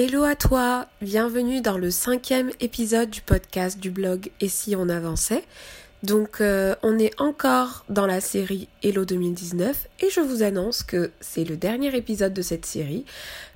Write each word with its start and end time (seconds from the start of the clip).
Hello 0.00 0.22
à 0.22 0.36
toi, 0.36 0.86
bienvenue 1.02 1.60
dans 1.60 1.76
le 1.76 1.90
cinquième 1.90 2.52
épisode 2.60 3.10
du 3.10 3.20
podcast 3.20 3.80
du 3.80 3.90
blog 3.90 4.30
Et 4.40 4.48
si 4.48 4.76
on 4.76 4.88
avançait. 4.88 5.42
Donc 6.04 6.40
euh, 6.40 6.76
on 6.84 7.00
est 7.00 7.20
encore 7.20 7.84
dans 7.88 8.06
la 8.06 8.20
série 8.20 8.68
Hello 8.84 9.04
2019 9.04 9.88
et 9.98 10.08
je 10.08 10.20
vous 10.20 10.44
annonce 10.44 10.84
que 10.84 11.10
c'est 11.18 11.42
le 11.42 11.56
dernier 11.56 11.96
épisode 11.96 12.32
de 12.32 12.42
cette 12.42 12.64
série 12.64 13.06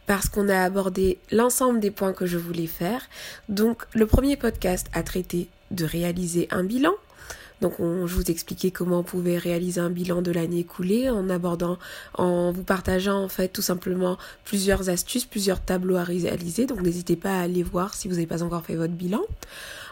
parce 0.07 0.29
qu'on 0.29 0.49
a 0.49 0.65
abordé 0.65 1.19
l'ensemble 1.31 1.79
des 1.79 1.93
points 1.93 2.13
que 2.13 2.27
je 2.27 2.39
voulais 2.39 2.67
faire. 2.67 3.09
Donc 3.49 3.85
le 3.95 4.07
premier 4.07 4.37
podcast 4.37 4.89
a 4.95 5.05
traité 5.05 5.49
de 5.71 5.85
réaliser 5.85 6.49
un 6.51 6.65
bilan, 6.65 6.95
donc 7.63 7.75
je 7.79 8.15
vous 8.15 8.31
expliquais 8.31 8.71
comment 8.71 8.99
on 8.99 9.03
pouvait 9.03 9.39
réaliser 9.39 9.81
un 9.81 9.89
bilan 9.89 10.21
de 10.21 10.31
l'année 10.31 10.59
écoulée 10.59 11.09
en 11.09 11.31
abordant, 11.31 11.79
en 12.15 12.53
vous 12.53 12.65
partageant 12.65 13.23
en 13.23 13.29
fait 13.29 13.49
tout 13.49 13.63
simplement 13.63 14.19
plusieurs 14.45 14.91
astuces, 14.91 15.25
plusieurs 15.25 15.61
tableaux 15.61 15.97
à 15.97 16.05
réaliser. 16.05 16.67
Donc 16.67 16.83
n'hésitez 16.83 17.17
pas 17.17 17.39
à 17.39 17.43
aller 17.43 17.63
voir 17.63 17.95
si 17.95 18.09
vous 18.09 18.15
n'avez 18.15 18.27
pas 18.27 18.43
encore 18.43 18.65
fait 18.65 18.77
votre 18.77 18.93
bilan. 18.93 19.23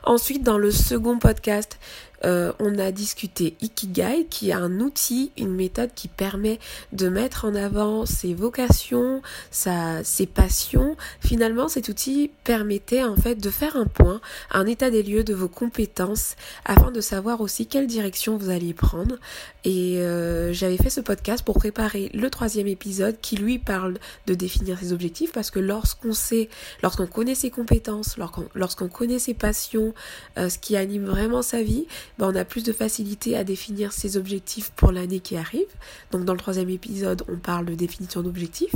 Ensuite, 0.03 0.43
dans 0.43 0.59
le 0.59 0.71
second 0.71 1.19
podcast, 1.19 1.79
euh, 2.25 2.53
on 2.59 2.79
a 2.79 2.93
discuté 2.93 3.57
Ikigai, 3.61 4.27
qui 4.29 4.51
est 4.51 4.55
un 4.55 4.81
outil, 4.81 5.33
une 5.39 5.55
méthode 5.55 5.91
qui 5.95 6.09
permet 6.09 6.59
de 6.93 7.09
mettre 7.09 7.45
en 7.45 7.55
avant 7.55 8.07
ses 8.07 8.35
vocations, 8.35 9.23
sa, 9.51 10.05
ses 10.05 10.27
passions. 10.27 10.97
Finalement, 11.21 11.69
cet 11.69 11.89
outil 11.89 12.31
permettait 12.45 13.05
en 13.05 13.17
fait 13.17 13.37
de 13.37 13.51
faire 13.51 13.77
un 13.77 13.87
point, 13.87 14.21
un 14.51 14.67
état 14.67 14.91
des 14.91 15.03
lieux 15.03 15.25
de 15.25 15.35
vos 15.35 15.49
compétences, 15.49 16.37
afin 16.65 16.91
de 16.91 17.01
savoir 17.01 17.41
aussi 17.41 17.67
quelle 17.67 17.87
direction 17.87 18.37
vous 18.37 18.51
alliez 18.51 18.75
prendre. 18.75 19.17
Et 19.65 19.99
euh, 19.99 20.53
j'avais 20.53 20.77
fait 20.77 20.91
ce 20.91 21.01
podcast 21.01 21.45
pour 21.45 21.57
préparer 21.57 22.11
le 22.15 22.29
troisième 22.31 22.67
épisode 22.67 23.17
qui 23.21 23.37
lui 23.37 23.59
parle 23.59 23.99
de 24.27 24.35
définir 24.35 24.79
ses 24.79 24.93
objectifs, 24.93 25.33
parce 25.33 25.51
que 25.51 25.59
lorsqu'on 25.59 26.13
sait, 26.13 26.49
lorsqu'on 26.83 27.07
connaît 27.07 27.35
ses 27.35 27.51
compétences, 27.51 28.17
lorsqu'on 28.55 28.89
connaît 28.89 29.19
ses 29.19 29.35
passions, 29.35 29.95
euh, 30.39 30.49
ce 30.49 30.59
qui 30.59 30.77
anime 30.77 31.05
vraiment 31.05 31.43
sa 31.43 31.63
vie, 31.63 31.87
ben, 32.21 32.31
on 32.31 32.37
a 32.37 32.45
plus 32.45 32.63
de 32.63 32.73
facilité 32.75 33.35
à 33.35 33.45
définir 33.45 33.93
ses 33.93 34.19
objectifs 34.19 34.73
pour 34.77 34.93
l'année 34.93 35.21
qui 35.21 35.39
arrive. 35.39 35.69
Donc 36.11 36.27
dans 36.27 36.35
le 36.35 36.39
troisième 36.39 36.69
épisode, 36.69 37.23
on 37.29 37.39
parle 37.39 37.65
de 37.65 37.75
définition 37.75 38.21
d'objectifs. 38.21 38.75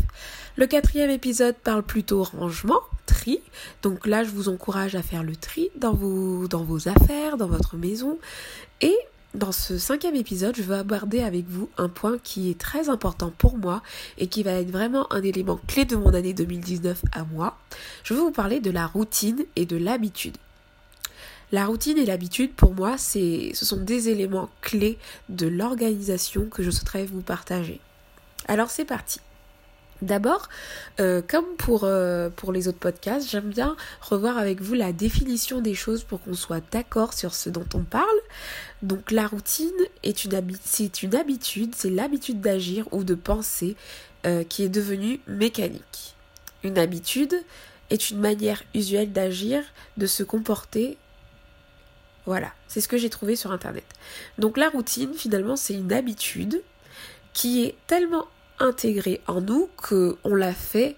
Le 0.56 0.66
quatrième 0.66 1.10
épisode 1.10 1.54
parle 1.54 1.82
plutôt 1.82 2.22
rangement, 2.22 2.80
tri. 3.04 3.40
Donc 3.82 4.06
là, 4.06 4.24
je 4.24 4.30
vous 4.30 4.48
encourage 4.48 4.94
à 4.94 5.02
faire 5.02 5.22
le 5.22 5.36
tri 5.36 5.68
dans 5.76 5.92
vos, 5.92 6.48
dans 6.48 6.64
vos 6.64 6.88
affaires, 6.88 7.36
dans 7.36 7.46
votre 7.46 7.76
maison. 7.76 8.18
Et 8.80 8.96
dans 9.34 9.52
ce 9.52 9.76
cinquième 9.76 10.14
épisode, 10.14 10.56
je 10.56 10.62
veux 10.62 10.76
aborder 10.76 11.20
avec 11.20 11.46
vous 11.46 11.68
un 11.76 11.90
point 11.90 12.16
qui 12.16 12.50
est 12.50 12.58
très 12.58 12.88
important 12.88 13.30
pour 13.36 13.58
moi 13.58 13.82
et 14.16 14.26
qui 14.26 14.42
va 14.42 14.52
être 14.52 14.70
vraiment 14.70 15.12
un 15.12 15.22
élément 15.22 15.60
clé 15.66 15.84
de 15.84 15.96
mon 15.96 16.14
année 16.14 16.32
2019 16.32 17.02
à 17.12 17.24
moi. 17.24 17.58
Je 18.04 18.14
veux 18.14 18.20
vous 18.20 18.30
parler 18.30 18.60
de 18.60 18.70
la 18.70 18.86
routine 18.86 19.44
et 19.54 19.66
de 19.66 19.76
l'habitude. 19.76 20.38
La 21.54 21.66
routine 21.66 21.98
et 21.98 22.04
l'habitude, 22.04 22.52
pour 22.52 22.74
moi, 22.74 22.98
ce 22.98 23.52
sont 23.54 23.76
des 23.76 24.08
éléments 24.08 24.50
clés 24.60 24.98
de 25.28 25.46
l'organisation 25.46 26.46
que 26.46 26.64
je 26.64 26.70
souhaiterais 26.72 27.06
vous 27.06 27.20
partager. 27.20 27.78
Alors 28.48 28.70
c'est 28.70 28.84
parti. 28.84 29.20
D'abord, 30.02 30.48
euh, 30.98 31.22
comme 31.22 31.44
pour, 31.56 31.84
euh, 31.84 32.28
pour 32.28 32.50
les 32.50 32.66
autres 32.66 32.80
podcasts, 32.80 33.30
j'aime 33.30 33.50
bien 33.50 33.76
revoir 34.00 34.36
avec 34.36 34.60
vous 34.60 34.74
la 34.74 34.92
définition 34.92 35.60
des 35.60 35.74
choses 35.74 36.02
pour 36.02 36.20
qu'on 36.22 36.34
soit 36.34 36.60
d'accord 36.72 37.12
sur 37.12 37.32
ce 37.36 37.50
dont 37.50 37.68
on 37.74 37.84
parle. 37.84 38.20
Donc 38.82 39.12
la 39.12 39.28
routine 39.28 39.70
est 40.02 40.24
une, 40.24 40.42
c'est 40.60 41.04
une 41.04 41.14
habitude, 41.14 41.72
c'est 41.76 41.88
l'habitude 41.88 42.40
d'agir 42.40 42.88
ou 42.90 43.04
de 43.04 43.14
penser 43.14 43.76
euh, 44.26 44.42
qui 44.42 44.64
est 44.64 44.68
devenue 44.68 45.20
mécanique. 45.28 46.16
Une 46.64 46.78
habitude 46.78 47.36
est 47.90 48.10
une 48.10 48.18
manière 48.18 48.64
usuelle 48.74 49.12
d'agir, 49.12 49.62
de 49.98 50.06
se 50.06 50.24
comporter 50.24 50.98
voilà, 52.26 52.52
c'est 52.68 52.80
ce 52.80 52.88
que 52.88 52.96
j'ai 52.96 53.10
trouvé 53.10 53.36
sur 53.36 53.52
Internet. 53.52 53.84
Donc 54.38 54.56
la 54.56 54.68
routine, 54.68 55.12
finalement, 55.14 55.56
c'est 55.56 55.74
une 55.74 55.92
habitude 55.92 56.62
qui 57.32 57.64
est 57.64 57.76
tellement 57.86 58.26
intégrée 58.58 59.20
en 59.26 59.40
nous 59.40 59.68
qu'on 59.76 60.34
la 60.34 60.54
fait 60.54 60.96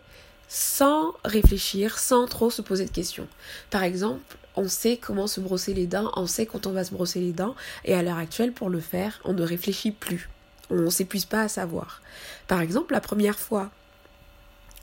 sans 0.48 1.14
réfléchir, 1.24 1.98
sans 1.98 2.26
trop 2.26 2.50
se 2.50 2.62
poser 2.62 2.84
de 2.84 2.90
questions. 2.90 3.26
Par 3.70 3.82
exemple, 3.82 4.36
on 4.54 4.68
sait 4.68 4.96
comment 4.96 5.26
se 5.26 5.40
brosser 5.40 5.74
les 5.74 5.86
dents, 5.86 6.12
on 6.14 6.26
sait 6.26 6.46
quand 6.46 6.66
on 6.66 6.72
va 6.72 6.84
se 6.84 6.92
brosser 6.92 7.20
les 7.20 7.32
dents, 7.32 7.54
et 7.84 7.94
à 7.94 8.02
l'heure 8.02 8.18
actuelle, 8.18 8.52
pour 8.52 8.70
le 8.70 8.80
faire, 8.80 9.20
on 9.24 9.32
ne 9.32 9.42
réfléchit 9.42 9.90
plus. 9.90 10.30
On 10.70 10.76
ne 10.76 10.90
s'épuise 10.90 11.24
pas 11.24 11.42
à 11.42 11.48
savoir. 11.48 12.00
Par 12.46 12.60
exemple, 12.60 12.92
la 12.92 13.00
première 13.00 13.38
fois 13.38 13.70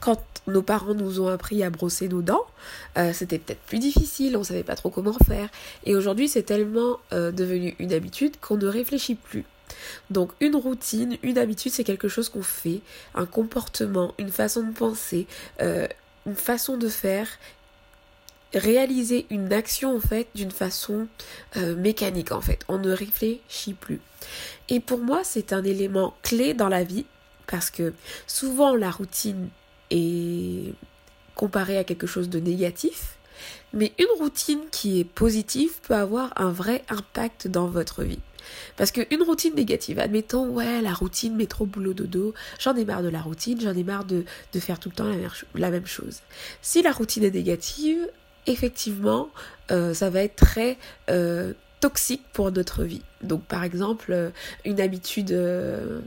quand 0.04 0.20
nos 0.48 0.62
parents 0.62 0.94
nous 0.94 1.22
ont 1.22 1.30
appris 1.30 1.64
à 1.64 1.70
brosser 1.70 2.10
nos 2.10 2.22
dents, 2.22 2.46
euh, 2.98 3.14
c'était 3.14 3.40
peut-être 3.40 3.62
plus 3.62 3.80
difficile, 3.80 4.36
on 4.36 4.44
savait 4.44 4.64
pas 4.64 4.76
trop 4.76 4.90
comment 4.90 5.14
faire. 5.26 5.48
Et 5.86 5.96
aujourd'hui, 5.96 6.28
c'est 6.28 6.44
tellement 6.44 7.00
euh, 7.14 7.32
devenu 7.32 7.74
une 7.80 7.94
habitude 7.94 8.38
qu'on 8.42 8.58
ne 8.58 8.68
réfléchit 8.68 9.16
plus. 9.16 9.46
Donc 10.10 10.34
une 10.42 10.58
routine, 10.58 11.18
une 11.24 11.38
habitude, 11.38 11.72
c'est 11.72 11.86
quelque 11.86 12.10
chose 12.10 12.28
qu'on 12.28 12.44
fait, 12.44 12.82
un 13.16 13.26
comportement, 13.26 14.14
une 14.18 14.30
façon 14.30 14.64
de 14.64 14.74
penser, 14.74 15.26
euh, 15.62 15.88
une 16.26 16.36
façon 16.36 16.76
de 16.76 16.90
faire, 16.90 17.30
réaliser 18.54 19.26
une 19.30 19.54
action 19.54 19.96
en 19.96 20.02
fait 20.02 20.28
d'une 20.36 20.52
façon 20.52 21.08
mécanique 21.56 22.34
en 22.34 22.42
fait. 22.42 22.60
On 22.68 22.78
ne 22.78 22.92
réfléchit 22.92 23.74
plus. 23.74 24.02
Et 24.68 24.82
pour 24.82 25.00
moi, 25.00 25.22
c'est 25.24 25.54
un 25.54 25.64
élément 25.64 26.14
clé 26.24 26.54
dans 26.54 26.70
la 26.70 26.84
vie 26.84 27.06
parce 27.48 27.72
que 27.72 27.94
souvent 28.28 28.76
la 28.76 28.92
routine 28.92 29.50
est 29.94 30.74
comparé 31.36 31.78
à 31.78 31.84
quelque 31.84 32.08
chose 32.08 32.30
de 32.30 32.40
négatif, 32.40 33.18
mais 33.74 33.94
une 34.00 34.20
routine 34.20 34.62
qui 34.72 35.00
est 35.00 35.04
positive 35.04 35.72
peut 35.82 35.96
avoir 35.96 36.34
un 36.36 36.52
vrai 36.52 36.84
impact 36.90 37.48
dans 37.48 37.68
votre 37.68 38.04
vie. 38.04 38.20
Parce 38.76 38.92
qu'une 38.92 39.24
routine 39.24 39.56
négative, 39.56 40.00
admettons, 40.00 40.48
ouais, 40.50 40.82
la 40.82 40.94
routine, 40.94 41.36
métro, 41.36 41.66
boulot, 41.66 41.94
dodo, 41.94 42.34
j'en 42.60 42.76
ai 42.76 42.86
marre 42.86 43.02
de 43.02 43.10
la 43.10 43.22
routine, 43.22 43.60
j'en 43.62 43.74
ai 43.74 43.84
marre 43.84 44.06
de, 44.06 44.26
de, 44.52 44.60
faire 44.60 44.80
tout 44.80 44.90
le 44.90 44.96
temps 44.96 45.10
la 45.56 45.72
même, 45.72 45.86
chose. 45.86 46.20
Si 46.62 46.82
la 46.82 46.92
routine 46.92 47.24
est 47.24 47.32
négative, 47.32 48.08
effectivement, 48.46 49.30
euh, 49.72 49.94
ça 49.94 50.10
va 50.10 50.24
être 50.24 50.36
très 50.36 50.78
euh, 51.10 51.54
toxique 51.84 52.24
pour 52.32 52.50
notre 52.50 52.86
vie. 52.86 53.02
Donc 53.24 53.44
par 53.44 53.66
exemple, 53.66 54.14
euh, 54.14 54.30
une 54.64 54.80
habitude 54.80 55.34
euh, 55.34 56.00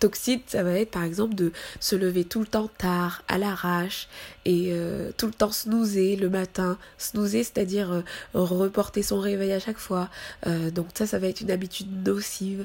toxique, 0.00 0.44
ça 0.46 0.62
va 0.62 0.72
être 0.72 0.90
par 0.90 1.02
exemple 1.04 1.34
de 1.34 1.52
se 1.80 1.96
lever 1.96 2.24
tout 2.24 2.40
le 2.40 2.46
temps 2.46 2.70
tard, 2.78 3.22
à 3.28 3.36
l'arrache, 3.36 4.08
et 4.46 4.68
euh, 4.70 5.10
tout 5.18 5.26
le 5.26 5.34
temps 5.34 5.52
snoozer 5.52 6.16
le 6.16 6.30
matin. 6.30 6.78
Snoozer, 6.96 7.44
c'est-à-dire 7.44 8.02
reporter 8.32 9.02
son 9.02 9.20
réveil 9.20 9.52
à 9.52 9.60
chaque 9.60 9.76
fois. 9.76 10.08
donc 10.46 10.86
ça, 10.94 11.06
ça 11.06 11.18
va 11.18 11.26
être 11.26 11.42
une 11.42 11.50
habitude 11.50 11.88
nocive. 12.06 12.64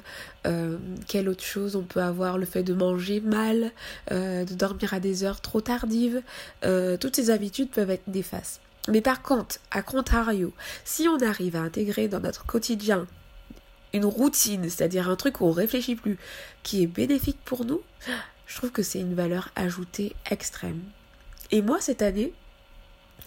quelle 1.09 1.27
autre 1.27 1.43
chose 1.43 1.75
on 1.75 1.83
peut 1.83 2.01
avoir? 2.01 2.37
Le 2.37 2.45
fait 2.45 2.63
de 2.63 2.73
manger 2.73 3.19
mal, 3.19 3.71
de 4.09 4.53
dormir 4.53 4.93
à 4.93 5.01
des 5.01 5.25
heures 5.25 5.41
trop 5.41 5.59
tardives. 5.59 6.21
toutes 6.61 7.15
ces 7.17 7.29
habitudes 7.29 7.71
peuvent 7.71 7.91
être 7.91 8.07
néfastes. 8.07 8.61
Mais 8.89 9.01
par 9.01 9.21
contre, 9.21 9.59
à 9.71 9.81
contrario, 9.81 10.53
si 10.83 11.07
on 11.07 11.19
arrive 11.19 11.55
à 11.55 11.61
intégrer 11.61 12.07
dans 12.07 12.19
notre 12.19 12.45
quotidien 12.45 13.07
une 13.93 14.05
routine, 14.05 14.69
c'est-à-dire 14.69 15.09
un 15.09 15.15
truc 15.15 15.39
où 15.39 15.45
on 15.45 15.51
réfléchit 15.51 15.95
plus, 15.95 16.17
qui 16.63 16.83
est 16.83 16.87
bénéfique 16.87 17.39
pour 17.45 17.63
nous, 17.63 17.81
je 18.47 18.57
trouve 18.57 18.71
que 18.71 18.83
c'est 18.83 18.99
une 18.99 19.15
valeur 19.15 19.49
ajoutée 19.55 20.15
extrême. 20.29 20.81
Et 21.51 21.61
moi, 21.61 21.79
cette 21.79 22.01
année, 22.01 22.33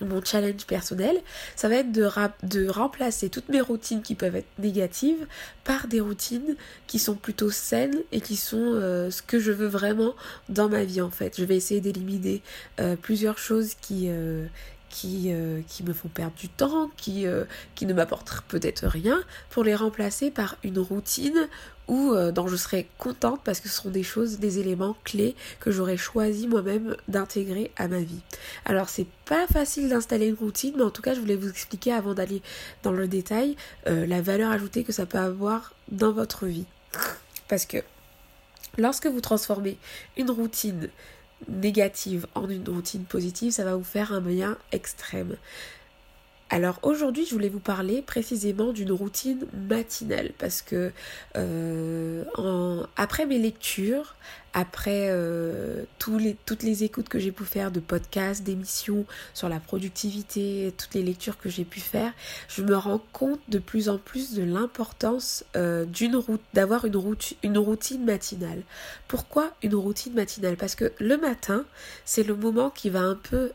mon 0.05 0.23
challenge 0.23 0.67
personnel, 0.67 1.19
ça 1.55 1.69
va 1.69 1.77
être 1.77 1.93
de, 1.93 2.09
de, 2.43 2.69
remplacer 2.69 3.31
toutes 3.31 3.49
mes 3.49 3.61
routines 3.61 4.03
qui 4.03 4.15
peuvent 4.15 4.37
être 4.37 4.49
négatives 4.59 5.27
par 5.65 5.87
des 5.87 6.01
routines 6.01 6.57
qui 6.87 6.99
sont 6.99 7.15
plutôt 7.15 7.51
saines 7.51 8.03
et 8.13 8.21
qui 8.21 8.37
sont 8.37 8.59
euh, 8.61 9.11
ce 9.11 9.23
que 9.23 9.39
je 9.39 9.53
veux 9.53 9.67
vraiment 9.67 10.15
dans 10.49 10.69
ma 10.69 10.85
vie 10.85 11.01
en 11.01 11.11
fait. 11.11 11.35
Je 11.39 11.45
vais 11.45 11.57
essayer 11.57 11.81
d'éliminer 11.81 12.43
euh, 12.81 12.97
plusieurs 12.97 13.39
choses 13.39 13.75
qui, 13.81 14.09
euh, 14.09 14.47
qui, 14.97 15.27
euh, 15.27 15.61
qui 15.69 15.83
me 15.83 15.93
font 15.93 16.09
perdre 16.09 16.35
du 16.37 16.49
temps, 16.49 16.91
qui, 16.97 17.27
euh, 17.27 17.45
qui 17.75 17.85
ne 17.85 17.93
m'apportent 17.93 18.41
peut-être 18.49 18.87
rien, 18.87 19.23
pour 19.51 19.63
les 19.63 19.75
remplacer 19.75 20.31
par 20.31 20.57
une 20.65 20.79
routine 20.79 21.49
euh, 21.91 22.33
dont 22.33 22.49
je 22.49 22.57
serai 22.57 22.89
contente 22.97 23.43
parce 23.45 23.61
que 23.61 23.69
ce 23.69 23.83
sont 23.83 23.91
des 23.91 24.03
choses, 24.03 24.39
des 24.39 24.59
éléments 24.59 24.97
clés 25.05 25.37
que 25.61 25.71
j'aurais 25.71 25.99
choisi 25.99 26.49
moi-même 26.49 26.97
d'intégrer 27.09 27.73
à 27.77 27.89
ma 27.89 27.99
vie. 27.99 28.23
Alors 28.65 28.89
c'est 28.89 29.07
pas 29.27 29.47
facile 29.47 29.91
d'installer 29.91 30.29
une 30.29 30.35
routine, 30.35 30.73
mais 30.79 30.83
en 30.83 30.91
tout 30.91 31.03
cas 31.03 31.13
je 31.13 31.21
voulais 31.21 31.37
vous 31.37 31.51
expliquer 31.51 31.93
avant 31.93 32.15
d'aller 32.15 32.41
dans 32.83 32.93
le 32.93 33.07
détail 33.07 33.55
la 33.85 34.23
valeur 34.23 34.51
ajoutée 34.51 34.83
que 34.83 34.93
ça 34.93 35.05
peut 35.05 35.19
avoir 35.19 35.75
dans 35.91 36.13
votre 36.13 36.47
vie. 36.47 36.65
Parce 37.49 37.67
que 37.67 37.79
lorsque 38.79 39.07
vous 39.07 39.21
transformez 39.21 39.77
une 40.17 40.31
routine 40.31 40.89
négative 41.49 42.27
en 42.35 42.49
une 42.49 42.69
routine 42.69 43.05
positive, 43.05 43.53
ça 43.53 43.65
va 43.65 43.77
vous 43.77 43.85
faire 43.85 44.13
un 44.13 44.21
bien 44.21 44.57
extrême. 44.73 45.37
Alors 46.49 46.79
aujourd'hui, 46.85 47.27
je 47.27 47.33
voulais 47.33 47.49
vous 47.49 47.59
parler 47.59 48.03
précisément 48.03 48.73
d'une 48.73 48.93
routine 48.93 49.47
matinale 49.69 50.31
parce 50.39 50.63
que 50.63 50.93
euh, 51.37 52.23
après 52.97 53.27
mes 53.27 53.41
lectures, 53.41 54.15
après 54.55 55.09
euh, 55.11 55.83
toutes 55.99 56.63
les 56.63 56.85
écoutes 56.85 57.09
que 57.09 57.19
j'ai 57.19 57.33
pu 57.33 57.45
faire 57.45 57.73
de 57.73 57.81
podcasts, 57.81 58.45
d'émissions 58.45 59.07
sur 59.35 59.49
la 59.49 59.59
productivité, 59.59 60.73
toutes 60.79 60.95
les 60.95 61.03
lectures 61.03 61.37
que 61.37 61.49
j'ai 61.49 61.65
pu 61.65 61.81
faire, 61.81 62.13
je 62.49 62.63
me 62.63 62.77
rends 62.77 63.03
compte 63.13 63.41
de 63.49 63.59
plus 63.59 63.89
en 63.89 63.99
plus 63.99 64.35
de 64.35 64.45
l'importance 64.45 65.45
euh, 65.57 65.85
d'une 65.85 66.15
route, 66.15 66.43
d'avoir 66.55 66.85
une, 66.85 66.97
route, 66.97 67.35
une 67.43 67.59
routine 67.59 68.05
matinale. 68.05 68.63
Pourquoi 69.09 69.51
une 69.65 69.75
routine 69.75 70.15
matinale? 70.15 70.57
Parce 70.57 70.77
que 70.77 70.93
le 71.01 71.17
matin, 71.17 71.65
c'est 72.05 72.23
le 72.23 72.37
moment 72.37 72.71
qui 72.71 72.89
va 72.89 73.01
un 73.01 73.17
peu 73.17 73.51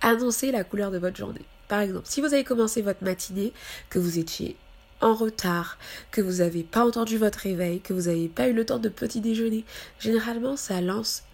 annoncer 0.00 0.52
la 0.52 0.64
couleur 0.64 0.90
de 0.90 0.96
votre 0.96 1.18
journée. 1.18 1.44
Par 1.68 1.80
exemple, 1.80 2.06
si 2.06 2.20
vous 2.20 2.32
avez 2.34 2.44
commencé 2.44 2.82
votre 2.82 3.04
matinée, 3.04 3.52
que 3.90 3.98
vous 3.98 4.18
étiez 4.18 4.56
en 5.00 5.14
retard, 5.14 5.78
que 6.10 6.20
vous 6.20 6.38
n'avez 6.38 6.62
pas 6.62 6.84
entendu 6.86 7.18
votre 7.18 7.40
réveil, 7.40 7.80
que 7.80 7.92
vous 7.92 8.02
n'avez 8.02 8.28
pas 8.28 8.48
eu 8.48 8.52
le 8.52 8.64
temps 8.64 8.78
de 8.78 8.88
petit 8.88 9.20
déjeuner, 9.20 9.64
généralement 9.98 10.56
ça 10.56 10.80
lance 10.80 11.24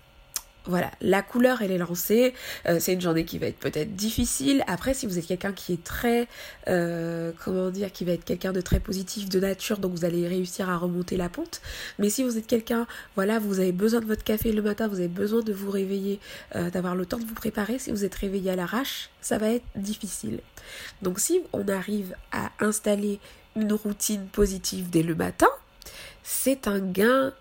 voilà, 0.66 0.90
la 1.00 1.22
couleur 1.22 1.62
elle 1.62 1.70
est 1.70 1.78
lancée. 1.78 2.34
Euh, 2.66 2.78
c'est 2.80 2.92
une 2.92 3.00
journée 3.00 3.24
qui 3.24 3.38
va 3.38 3.46
être 3.46 3.58
peut-être 3.58 3.94
difficile. 3.94 4.62
Après, 4.66 4.94
si 4.94 5.06
vous 5.06 5.18
êtes 5.18 5.26
quelqu'un 5.26 5.52
qui 5.52 5.72
est 5.72 5.82
très, 5.82 6.28
euh, 6.68 7.32
comment 7.44 7.70
dire, 7.70 7.92
qui 7.92 8.04
va 8.04 8.12
être 8.12 8.24
quelqu'un 8.24 8.52
de 8.52 8.60
très 8.60 8.80
positif 8.80 9.28
de 9.28 9.40
nature, 9.40 9.78
donc 9.78 9.92
vous 9.92 10.04
allez 10.04 10.28
réussir 10.28 10.68
à 10.68 10.76
remonter 10.76 11.16
la 11.16 11.28
pente. 11.28 11.62
Mais 11.98 12.10
si 12.10 12.22
vous 12.22 12.36
êtes 12.36 12.46
quelqu'un, 12.46 12.86
voilà, 13.16 13.38
vous 13.38 13.58
avez 13.58 13.72
besoin 13.72 14.00
de 14.00 14.06
votre 14.06 14.24
café 14.24 14.52
le 14.52 14.62
matin, 14.62 14.88
vous 14.88 14.98
avez 14.98 15.08
besoin 15.08 15.40
de 15.40 15.52
vous 15.52 15.70
réveiller, 15.70 16.20
euh, 16.56 16.70
d'avoir 16.70 16.94
le 16.94 17.06
temps 17.06 17.18
de 17.18 17.24
vous 17.24 17.34
préparer. 17.34 17.78
Si 17.78 17.90
vous 17.90 18.04
êtes 18.04 18.14
réveillé 18.14 18.50
à 18.50 18.56
l'arrache, 18.56 19.10
ça 19.20 19.38
va 19.38 19.50
être 19.50 19.66
difficile. 19.76 20.40
Donc 21.02 21.20
si 21.20 21.40
on 21.52 21.66
arrive 21.68 22.14
à 22.32 22.50
installer 22.60 23.18
une 23.56 23.72
routine 23.72 24.26
positive 24.26 24.90
dès 24.90 25.02
le 25.02 25.14
matin, 25.14 25.48
c'est 26.22 26.68
un 26.68 26.78
gain 26.78 27.32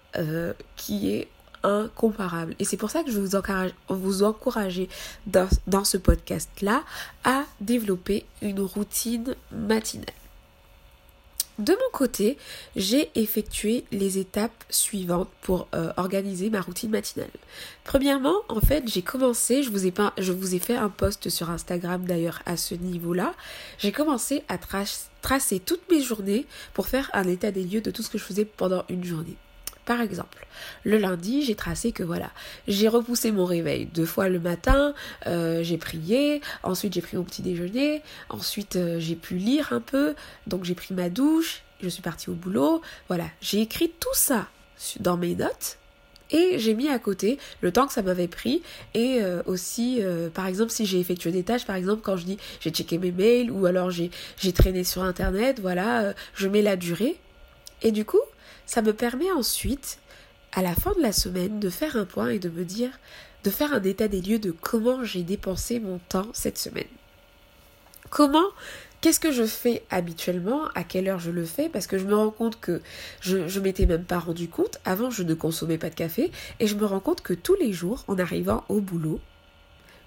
qui 0.76 1.12
est 1.12 1.28
incomparable. 1.64 2.56
Et 2.60 2.66
c'est 2.66 2.78
pour 2.78 2.90
ça 2.90 3.04
que 3.04 3.12
je 3.12 3.20
vous 3.20 3.36
encourage, 3.36 3.72
vous 3.90 4.24
encourager 4.24 4.90
dans, 5.28 5.84
ce 5.84 5.98
podcast-là 5.98 6.84
à 7.24 7.44
développer 7.62 8.26
une 8.42 8.62
routine 8.62 9.36
matinale. 9.52 10.14
De 11.58 11.74
mon 11.74 11.92
côté, 11.92 12.38
j'ai 12.78 13.12
effectué 13.16 13.84
les 13.92 14.18
étapes 14.18 14.64
suivantes 14.70 15.28
pour 15.42 15.68
euh, 15.76 15.92
organiser 15.98 16.50
ma 16.50 16.62
routine 16.62 16.90
matinale. 16.90 17.28
Premièrement, 17.84 18.38
en 18.48 18.62
fait, 18.62 18.86
j'ai 18.88 19.02
commencé, 19.02 19.62
je 19.62 19.70
vous 19.70 19.86
ai 19.86 19.92
pas, 19.92 20.14
je 20.18 20.32
vous 20.32 20.56
ai 20.56 20.60
fait 20.60 20.78
un 20.78 20.88
post 20.88 21.30
sur 21.30 21.50
Instagram 21.50 22.06
d'ailleurs 22.06 22.42
à 22.46 22.56
ce 22.56 22.76
niveau-là. 22.76 23.34
J'ai 23.78 23.92
commencé 23.92 24.44
à 24.48 24.58
tracer 24.58 25.60
toutes 25.60 25.92
mes 25.92 26.02
journées 26.02 26.46
pour 26.74 26.88
faire 26.88 27.10
un 27.14 27.28
état 27.28 27.52
des 27.52 27.66
lieux 27.66 27.82
de 27.82 27.92
tout 27.92 28.04
ce 28.04 28.10
que 28.10 28.18
je 28.18 28.24
faisais 28.24 28.46
pendant 28.46 28.86
une 28.88 29.04
journée. 29.04 29.36
Par 29.90 30.02
exemple, 30.02 30.46
le 30.84 31.00
lundi, 31.00 31.42
j'ai 31.42 31.56
tracé 31.56 31.92
que 31.92 32.04
voilà, 32.04 32.30
j'ai 32.68 32.88
repoussé 32.88 33.32
mon 33.32 33.44
réveil 33.44 33.88
deux 33.88 34.06
fois 34.06 34.30
le 34.30 34.40
matin, 34.40 34.94
euh, 35.26 35.64
j'ai 35.64 35.80
prié, 35.80 36.42
ensuite 36.62 36.94
j'ai 36.94 37.02
pris 37.02 37.18
mon 37.18 37.24
petit 37.24 37.42
déjeuner, 37.42 38.04
ensuite 38.30 38.76
euh, 38.76 39.00
j'ai 39.00 39.16
pu 39.16 39.38
lire 39.38 39.74
un 39.74 39.80
peu, 39.80 40.14
donc 40.46 40.64
j'ai 40.64 40.76
pris 40.76 40.94
ma 40.94 41.10
douche, 41.10 41.64
je 41.82 41.90
suis 41.90 42.04
partie 42.04 42.30
au 42.30 42.34
boulot, 42.34 42.84
voilà, 43.08 43.24
j'ai 43.42 43.62
écrit 43.62 43.92
tout 44.00 44.14
ça 44.14 44.48
dans 45.00 45.18
mes 45.18 45.34
notes 45.34 45.80
et 46.30 46.60
j'ai 46.60 46.76
mis 46.76 46.90
à 46.90 47.00
côté 47.00 47.40
le 47.62 47.72
temps 47.72 47.88
que 47.88 47.94
ça 47.94 48.04
m'avait 48.04 48.28
pris 48.28 48.62
et 48.94 49.24
euh, 49.24 49.42
aussi 49.48 50.04
par 50.36 50.46
exemple 50.46 50.70
si 50.70 50.86
j'ai 50.86 51.00
effectué 51.00 51.32
des 51.32 51.42
tâches 51.42 51.66
par 51.66 51.76
exemple 51.76 52.04
quand 52.04 52.16
je 52.16 52.26
dis 52.26 52.38
j'ai 52.60 52.70
checké 52.70 53.00
mes 53.00 53.12
mails 53.12 53.50
ou 53.50 53.66
alors 53.66 53.90
j'ai 53.90 54.12
traîné 54.54 54.84
sur 54.84 55.02
internet 55.02 55.60
voilà 55.60 56.14
je 56.36 56.48
mets 56.48 56.62
la 56.62 56.76
durée 56.76 57.16
et 57.82 57.92
du 57.92 58.06
coup 58.06 58.22
ça 58.70 58.84
me 58.84 58.94
permet 58.94 59.32
ensuite, 59.32 59.98
à 60.52 60.62
la 60.62 60.76
fin 60.76 60.94
de 60.94 61.02
la 61.02 61.12
semaine, 61.12 61.60
de 61.60 61.72
faire 61.72 61.96
un 61.96 62.06
point 62.06 62.30
et 62.30 62.38
de 62.38 62.50
me 62.50 62.64
dire, 62.64 62.92
de 63.44 63.50
faire 63.50 63.74
un 63.74 63.82
état 63.82 64.08
des 64.08 64.22
lieux 64.22 64.38
de 64.38 64.52
comment 64.52 65.04
j'ai 65.04 65.24
dépensé 65.24 65.80
mon 65.80 65.98
temps 65.98 66.28
cette 66.34 66.60
semaine. 66.60 66.84
Comment 68.12 68.46
Qu'est-ce 69.02 69.20
que 69.20 69.32
je 69.32 69.44
fais 69.44 69.82
habituellement 69.90 70.68
À 70.76 70.84
quelle 70.84 71.08
heure 71.08 71.18
je 71.18 71.32
le 71.32 71.46
fais 71.46 71.68
Parce 71.68 71.88
que 71.88 71.98
je 71.98 72.06
me 72.06 72.14
rends 72.14 72.30
compte 72.30 72.60
que 72.60 72.80
je 73.22 73.38
ne 73.38 73.60
m'étais 73.64 73.88
même 73.88 74.04
pas 74.04 74.20
rendu 74.20 74.48
compte. 74.48 74.78
Avant, 74.86 75.10
je 75.10 75.24
ne 75.24 75.34
consommais 75.34 75.80
pas 75.80 75.90
de 75.90 75.96
café. 75.96 76.32
Et 76.60 76.68
je 76.68 76.76
me 76.76 76.86
rends 76.86 77.00
compte 77.00 77.22
que 77.22 77.34
tous 77.34 77.56
les 77.56 77.74
jours, 77.74 78.04
en 78.08 78.20
arrivant 78.20 78.66
au 78.70 78.82
boulot, 78.82 79.20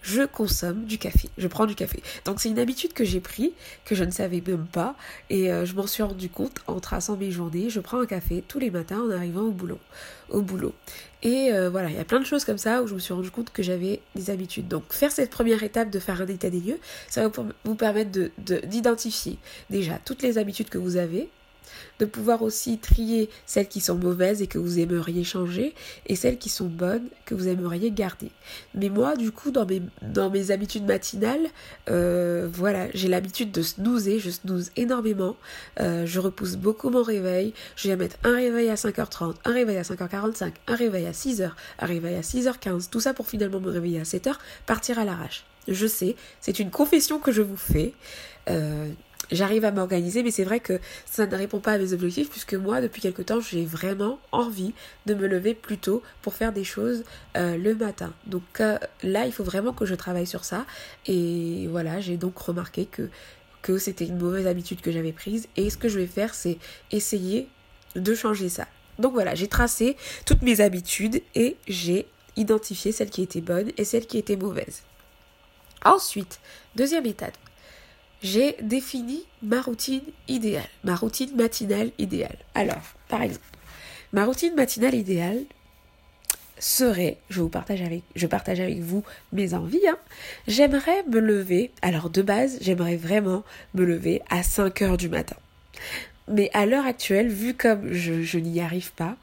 je 0.02 0.22
consomme 0.22 0.84
du 0.84 0.98
café, 0.98 1.28
je 1.38 1.48
prends 1.48 1.66
du 1.66 1.74
café. 1.74 2.02
Donc 2.24 2.40
c'est 2.40 2.48
une 2.48 2.58
habitude 2.58 2.92
que 2.92 3.04
j'ai 3.04 3.20
pris, 3.20 3.52
que 3.84 3.94
je 3.94 4.04
ne 4.04 4.10
savais 4.10 4.42
même 4.46 4.66
pas, 4.66 4.94
et 5.30 5.52
euh, 5.52 5.64
je 5.64 5.74
m'en 5.74 5.86
suis 5.86 6.02
rendu 6.02 6.28
compte 6.28 6.58
en 6.66 6.80
traçant 6.80 7.16
mes 7.16 7.30
journées. 7.30 7.70
Je 7.70 7.80
prends 7.80 8.00
un 8.00 8.06
café 8.06 8.42
tous 8.46 8.58
les 8.58 8.70
matins 8.70 9.00
en 9.00 9.10
arrivant 9.10 9.42
au 9.42 9.52
boulot. 9.52 9.78
Au 10.28 10.42
boulot. 10.42 10.74
Et 11.22 11.52
euh, 11.52 11.70
voilà, 11.70 11.88
il 11.88 11.96
y 11.96 12.00
a 12.00 12.04
plein 12.04 12.18
de 12.18 12.24
choses 12.24 12.44
comme 12.44 12.58
ça 12.58 12.82
où 12.82 12.86
je 12.86 12.94
me 12.94 12.98
suis 12.98 13.14
rendu 13.14 13.30
compte 13.30 13.50
que 13.50 13.62
j'avais 13.62 14.00
des 14.14 14.30
habitudes. 14.30 14.66
Donc 14.68 14.92
faire 14.92 15.12
cette 15.12 15.30
première 15.30 15.62
étape 15.62 15.90
de 15.90 15.98
faire 15.98 16.20
un 16.20 16.26
état 16.26 16.50
des 16.50 16.60
lieux, 16.60 16.78
ça 17.08 17.28
va 17.28 17.44
vous 17.64 17.74
permettre 17.74 18.10
d'identifier 18.66 19.38
de, 19.70 19.76
déjà 19.76 19.98
toutes 20.04 20.22
les 20.22 20.38
habitudes 20.38 20.68
que 20.68 20.78
vous 20.78 20.96
avez, 20.96 21.28
de 21.98 22.04
pouvoir 22.04 22.42
aussi 22.42 22.78
trier 22.78 23.30
celles 23.46 23.68
qui 23.68 23.80
sont 23.80 23.96
mauvaises 23.96 24.42
et 24.42 24.46
que 24.46 24.58
vous 24.58 24.78
aimeriez 24.78 25.24
changer 25.24 25.74
et 26.06 26.16
celles 26.16 26.38
qui 26.38 26.48
sont 26.48 26.66
bonnes 26.66 27.08
que 27.24 27.34
vous 27.34 27.48
aimeriez 27.48 27.90
garder. 27.90 28.30
Mais 28.74 28.88
moi, 28.88 29.16
du 29.16 29.30
coup, 29.30 29.50
dans 29.50 29.66
mes, 29.66 29.82
dans 30.02 30.30
mes 30.30 30.50
habitudes 30.50 30.84
matinales, 30.84 31.46
euh, 31.90 32.48
voilà, 32.52 32.88
j'ai 32.94 33.08
l'habitude 33.08 33.52
de 33.52 33.62
snoozer, 33.62 34.18
je 34.18 34.30
snooze 34.30 34.70
énormément, 34.76 35.36
euh, 35.80 36.06
je 36.06 36.20
repousse 36.20 36.56
beaucoup 36.56 36.90
mon 36.90 37.02
réveil, 37.02 37.54
je 37.76 37.88
vais 37.88 37.96
mettre 37.96 38.16
un 38.24 38.34
réveil 38.34 38.68
à 38.68 38.74
5h30, 38.74 39.34
un 39.44 39.52
réveil 39.52 39.76
à 39.76 39.82
5h45, 39.82 40.52
un 40.66 40.74
réveil 40.74 41.06
à 41.06 41.12
6h, 41.12 41.50
un 41.78 41.86
réveil 41.86 42.16
à 42.16 42.20
6h15, 42.20 42.90
tout 42.90 43.00
ça 43.00 43.14
pour 43.14 43.26
finalement 43.26 43.60
me 43.60 43.70
réveiller 43.70 44.00
à 44.00 44.04
7h, 44.04 44.34
partir 44.66 44.98
à 44.98 45.04
l'arrache. 45.04 45.44
Je 45.68 45.86
sais, 45.86 46.16
c'est 46.40 46.58
une 46.58 46.70
confession 46.70 47.18
que 47.18 47.30
je 47.30 47.42
vous 47.42 47.56
fais. 47.56 47.94
Euh, 48.50 48.88
j'arrive 49.30 49.64
à 49.64 49.70
m'organiser, 49.70 50.22
mais 50.22 50.30
c'est 50.30 50.44
vrai 50.44 50.60
que 50.60 50.80
ça 51.06 51.26
ne 51.26 51.36
répond 51.36 51.60
pas 51.60 51.72
à 51.72 51.78
mes 51.78 51.92
objectifs, 51.92 52.30
puisque 52.30 52.54
moi, 52.54 52.80
depuis 52.80 53.00
quelque 53.00 53.22
temps, 53.22 53.40
j'ai 53.40 53.64
vraiment 53.64 54.18
envie 54.32 54.72
de 55.06 55.14
me 55.14 55.26
lever 55.26 55.54
plus 55.54 55.78
tôt 55.78 56.02
pour 56.22 56.34
faire 56.34 56.52
des 56.52 56.64
choses 56.64 57.04
euh, 57.36 57.56
le 57.56 57.74
matin. 57.74 58.12
Donc 58.26 58.60
euh, 58.60 58.78
là, 59.02 59.26
il 59.26 59.32
faut 59.32 59.44
vraiment 59.44 59.72
que 59.72 59.86
je 59.86 59.94
travaille 59.94 60.26
sur 60.26 60.44
ça. 60.44 60.66
Et 61.06 61.66
voilà, 61.70 62.00
j'ai 62.00 62.16
donc 62.16 62.38
remarqué 62.38 62.86
que, 62.86 63.08
que 63.62 63.78
c'était 63.78 64.06
une 64.06 64.18
mauvaise 64.18 64.46
habitude 64.46 64.80
que 64.80 64.90
j'avais 64.90 65.12
prise. 65.12 65.48
Et 65.56 65.70
ce 65.70 65.76
que 65.76 65.88
je 65.88 65.98
vais 65.98 66.06
faire, 66.06 66.34
c'est 66.34 66.58
essayer 66.90 67.48
de 67.96 68.14
changer 68.14 68.48
ça. 68.48 68.66
Donc 68.98 69.12
voilà, 69.12 69.34
j'ai 69.34 69.48
tracé 69.48 69.96
toutes 70.26 70.42
mes 70.42 70.60
habitudes 70.60 71.22
et 71.34 71.56
j'ai 71.66 72.06
identifié 72.36 72.92
celles 72.92 73.10
qui 73.10 73.22
étaient 73.22 73.40
bonnes 73.40 73.70
et 73.76 73.84
celles 73.84 74.06
qui 74.06 74.18
étaient 74.18 74.36
mauvaises. 74.36 74.82
Ensuite, 75.84 76.38
deuxième 76.76 77.06
étape, 77.06 77.36
j'ai 78.22 78.56
défini 78.62 79.24
ma 79.42 79.60
routine 79.60 80.02
idéale, 80.28 80.68
ma 80.84 80.94
routine 80.94 81.34
matinale 81.36 81.90
idéale. 81.98 82.38
Alors, 82.54 82.82
par 83.08 83.22
exemple, 83.22 83.44
ma 84.12 84.24
routine 84.24 84.54
matinale 84.54 84.94
idéale 84.94 85.40
serait, 86.58 87.18
je 87.28 87.40
vous 87.40 87.48
partage 87.48 87.82
avec, 87.82 88.02
je 88.14 88.26
partage 88.26 88.60
avec 88.60 88.78
vous 88.78 89.02
mes 89.32 89.54
envies. 89.54 89.86
Hein. 89.88 89.98
J'aimerais 90.46 91.02
me 91.10 91.18
lever. 91.18 91.72
Alors 91.82 92.08
de 92.08 92.22
base, 92.22 92.58
j'aimerais 92.60 92.96
vraiment 92.96 93.42
me 93.74 93.84
lever 93.84 94.22
à 94.30 94.42
5 94.42 94.82
heures 94.82 94.96
du 94.96 95.08
matin. 95.08 95.36
Mais 96.28 96.50
à 96.54 96.66
l'heure 96.66 96.86
actuelle, 96.86 97.28
vu 97.28 97.54
comme 97.54 97.92
je, 97.92 98.22
je 98.22 98.38
n'y 98.38 98.60
arrive 98.60 98.92
pas, 98.92 99.16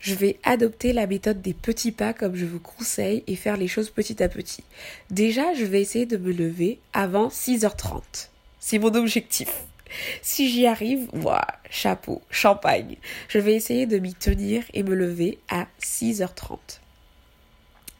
je 0.00 0.14
vais 0.14 0.38
adopter 0.44 0.92
la 0.92 1.06
méthode 1.06 1.42
des 1.42 1.54
petits 1.54 1.92
pas 1.92 2.12
comme 2.12 2.36
je 2.36 2.46
vous 2.46 2.60
conseille 2.60 3.24
et 3.26 3.36
faire 3.36 3.56
les 3.56 3.68
choses 3.68 3.90
petit 3.90 4.22
à 4.22 4.28
petit. 4.28 4.64
Déjà, 5.10 5.54
je 5.54 5.64
vais 5.64 5.80
essayer 5.80 6.06
de 6.06 6.16
me 6.16 6.32
lever 6.32 6.78
avant 6.92 7.28
6h30. 7.28 8.28
C'est 8.60 8.78
mon 8.78 8.94
objectif. 8.94 9.48
Si 10.22 10.50
j'y 10.50 10.66
arrive, 10.66 11.08
voilà, 11.12 11.46
chapeau, 11.70 12.22
champagne. 12.30 12.96
Je 13.28 13.38
vais 13.38 13.54
essayer 13.54 13.86
de 13.86 13.98
m'y 13.98 14.14
tenir 14.14 14.64
et 14.74 14.82
me 14.82 14.94
lever 14.94 15.38
à 15.48 15.66
6h30 15.80 16.80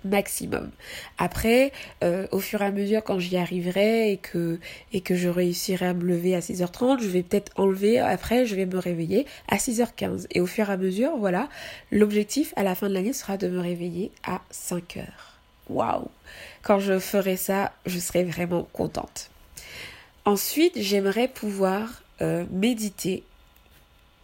maximum. 0.04 0.70
Après, 1.18 1.72
euh, 2.04 2.26
au 2.32 2.38
fur 2.38 2.62
et 2.62 2.66
à 2.66 2.70
mesure, 2.70 3.02
quand 3.02 3.18
j'y 3.18 3.36
arriverai 3.36 4.12
et 4.12 4.16
que, 4.16 4.58
et 4.92 5.00
que 5.00 5.14
je 5.14 5.28
réussirai 5.28 5.86
à 5.86 5.94
me 5.94 6.04
lever 6.04 6.34
à 6.34 6.40
6h30, 6.40 7.00
je 7.02 7.08
vais 7.08 7.22
peut-être 7.22 7.52
enlever, 7.56 7.98
après, 7.98 8.46
je 8.46 8.54
vais 8.54 8.66
me 8.66 8.78
réveiller 8.78 9.26
à 9.48 9.56
6h15. 9.56 10.26
Et 10.30 10.40
au 10.40 10.46
fur 10.46 10.68
et 10.68 10.72
à 10.72 10.76
mesure, 10.76 11.16
voilà, 11.16 11.48
l'objectif 11.90 12.52
à 12.56 12.62
la 12.62 12.74
fin 12.74 12.88
de 12.88 12.94
l'année 12.94 13.12
sera 13.12 13.36
de 13.36 13.48
me 13.48 13.60
réveiller 13.60 14.10
à 14.24 14.40
5h. 14.52 15.04
Waouh 15.68 16.08
Quand 16.62 16.78
je 16.78 16.98
ferai 16.98 17.36
ça, 17.36 17.72
je 17.86 17.98
serai 17.98 18.24
vraiment 18.24 18.68
contente. 18.72 19.30
Ensuite, 20.24 20.74
j'aimerais 20.76 21.28
pouvoir 21.28 22.02
euh, 22.20 22.44
méditer 22.50 23.22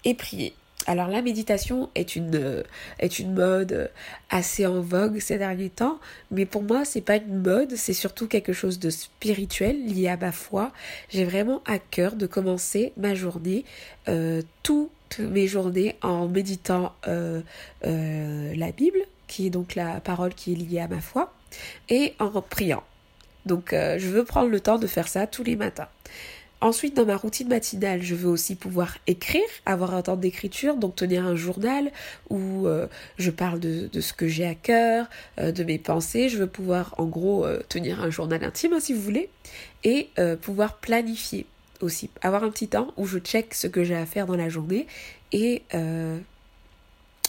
et 0.04 0.14
prier. 0.14 0.54
Alors 0.86 1.08
la 1.08 1.22
méditation 1.22 1.90
est 1.94 2.16
une, 2.16 2.64
est 2.98 3.18
une 3.18 3.34
mode 3.34 3.90
assez 4.30 4.66
en 4.66 4.80
vogue 4.80 5.20
ces 5.20 5.38
derniers 5.38 5.70
temps, 5.70 6.00
mais 6.30 6.44
pour 6.44 6.62
moi 6.62 6.84
c'est 6.84 7.00
pas 7.00 7.16
une 7.16 7.42
mode, 7.42 7.76
c'est 7.76 7.92
surtout 7.92 8.26
quelque 8.26 8.52
chose 8.52 8.78
de 8.78 8.90
spirituel 8.90 9.86
lié 9.86 10.08
à 10.08 10.16
ma 10.16 10.32
foi. 10.32 10.72
J'ai 11.08 11.24
vraiment 11.24 11.62
à 11.66 11.78
cœur 11.78 12.16
de 12.16 12.26
commencer 12.26 12.92
ma 12.96 13.14
journée, 13.14 13.64
euh, 14.08 14.42
toutes 14.62 15.18
mes 15.20 15.46
journées 15.46 15.96
en 16.02 16.26
méditant 16.26 16.94
euh, 17.06 17.42
euh, 17.84 18.52
la 18.56 18.72
Bible, 18.72 19.00
qui 19.28 19.46
est 19.46 19.50
donc 19.50 19.76
la 19.76 20.00
parole 20.00 20.34
qui 20.34 20.52
est 20.52 20.56
liée 20.56 20.80
à 20.80 20.88
ma 20.88 21.00
foi, 21.00 21.32
et 21.88 22.14
en 22.18 22.40
priant. 22.42 22.82
Donc 23.46 23.70
je 23.72 24.06
veux 24.08 24.24
prendre 24.24 24.50
le 24.50 24.60
temps 24.60 24.78
de 24.78 24.86
faire 24.86 25.08
ça 25.08 25.26
tous 25.26 25.42
les 25.42 25.56
matins. 25.56 25.88
Ensuite, 26.62 26.94
dans 26.94 27.04
ma 27.04 27.16
routine 27.16 27.48
matinale, 27.48 28.02
je 28.02 28.14
veux 28.14 28.28
aussi 28.28 28.54
pouvoir 28.54 28.96
écrire, 29.08 29.42
avoir 29.66 29.96
un 29.96 30.02
temps 30.02 30.14
d'écriture, 30.14 30.76
donc 30.76 30.94
tenir 30.94 31.26
un 31.26 31.34
journal 31.34 31.90
où 32.30 32.68
euh, 32.68 32.86
je 33.18 33.32
parle 33.32 33.58
de, 33.58 34.00
ce 34.00 34.12
que 34.12 34.28
j'ai 34.28 34.46
à 34.46 34.54
cœur, 34.54 35.08
euh, 35.40 35.50
de 35.50 35.64
mes 35.64 35.80
pensées. 35.80 36.28
Je 36.28 36.38
veux 36.38 36.46
pouvoir, 36.46 36.94
en 36.98 37.06
gros, 37.06 37.44
euh, 37.44 37.64
tenir 37.68 38.00
un 38.00 38.10
journal 38.10 38.44
intime, 38.44 38.74
hein, 38.74 38.78
si 38.78 38.92
vous 38.92 39.02
voulez, 39.02 39.28
et 39.82 40.10
pouvoir 40.40 40.78
planifier 40.78 41.46
aussi. 41.80 42.10
Avoir 42.20 42.44
un 42.44 42.50
petit 42.50 42.68
temps 42.68 42.92
où 42.96 43.06
je 43.06 43.18
check 43.18 43.54
ce 43.54 43.66
que 43.66 43.82
j'ai 43.82 43.96
à 43.96 44.06
faire 44.06 44.26
dans 44.26 44.36
la 44.36 44.48
journée 44.48 44.86
et 45.32 45.62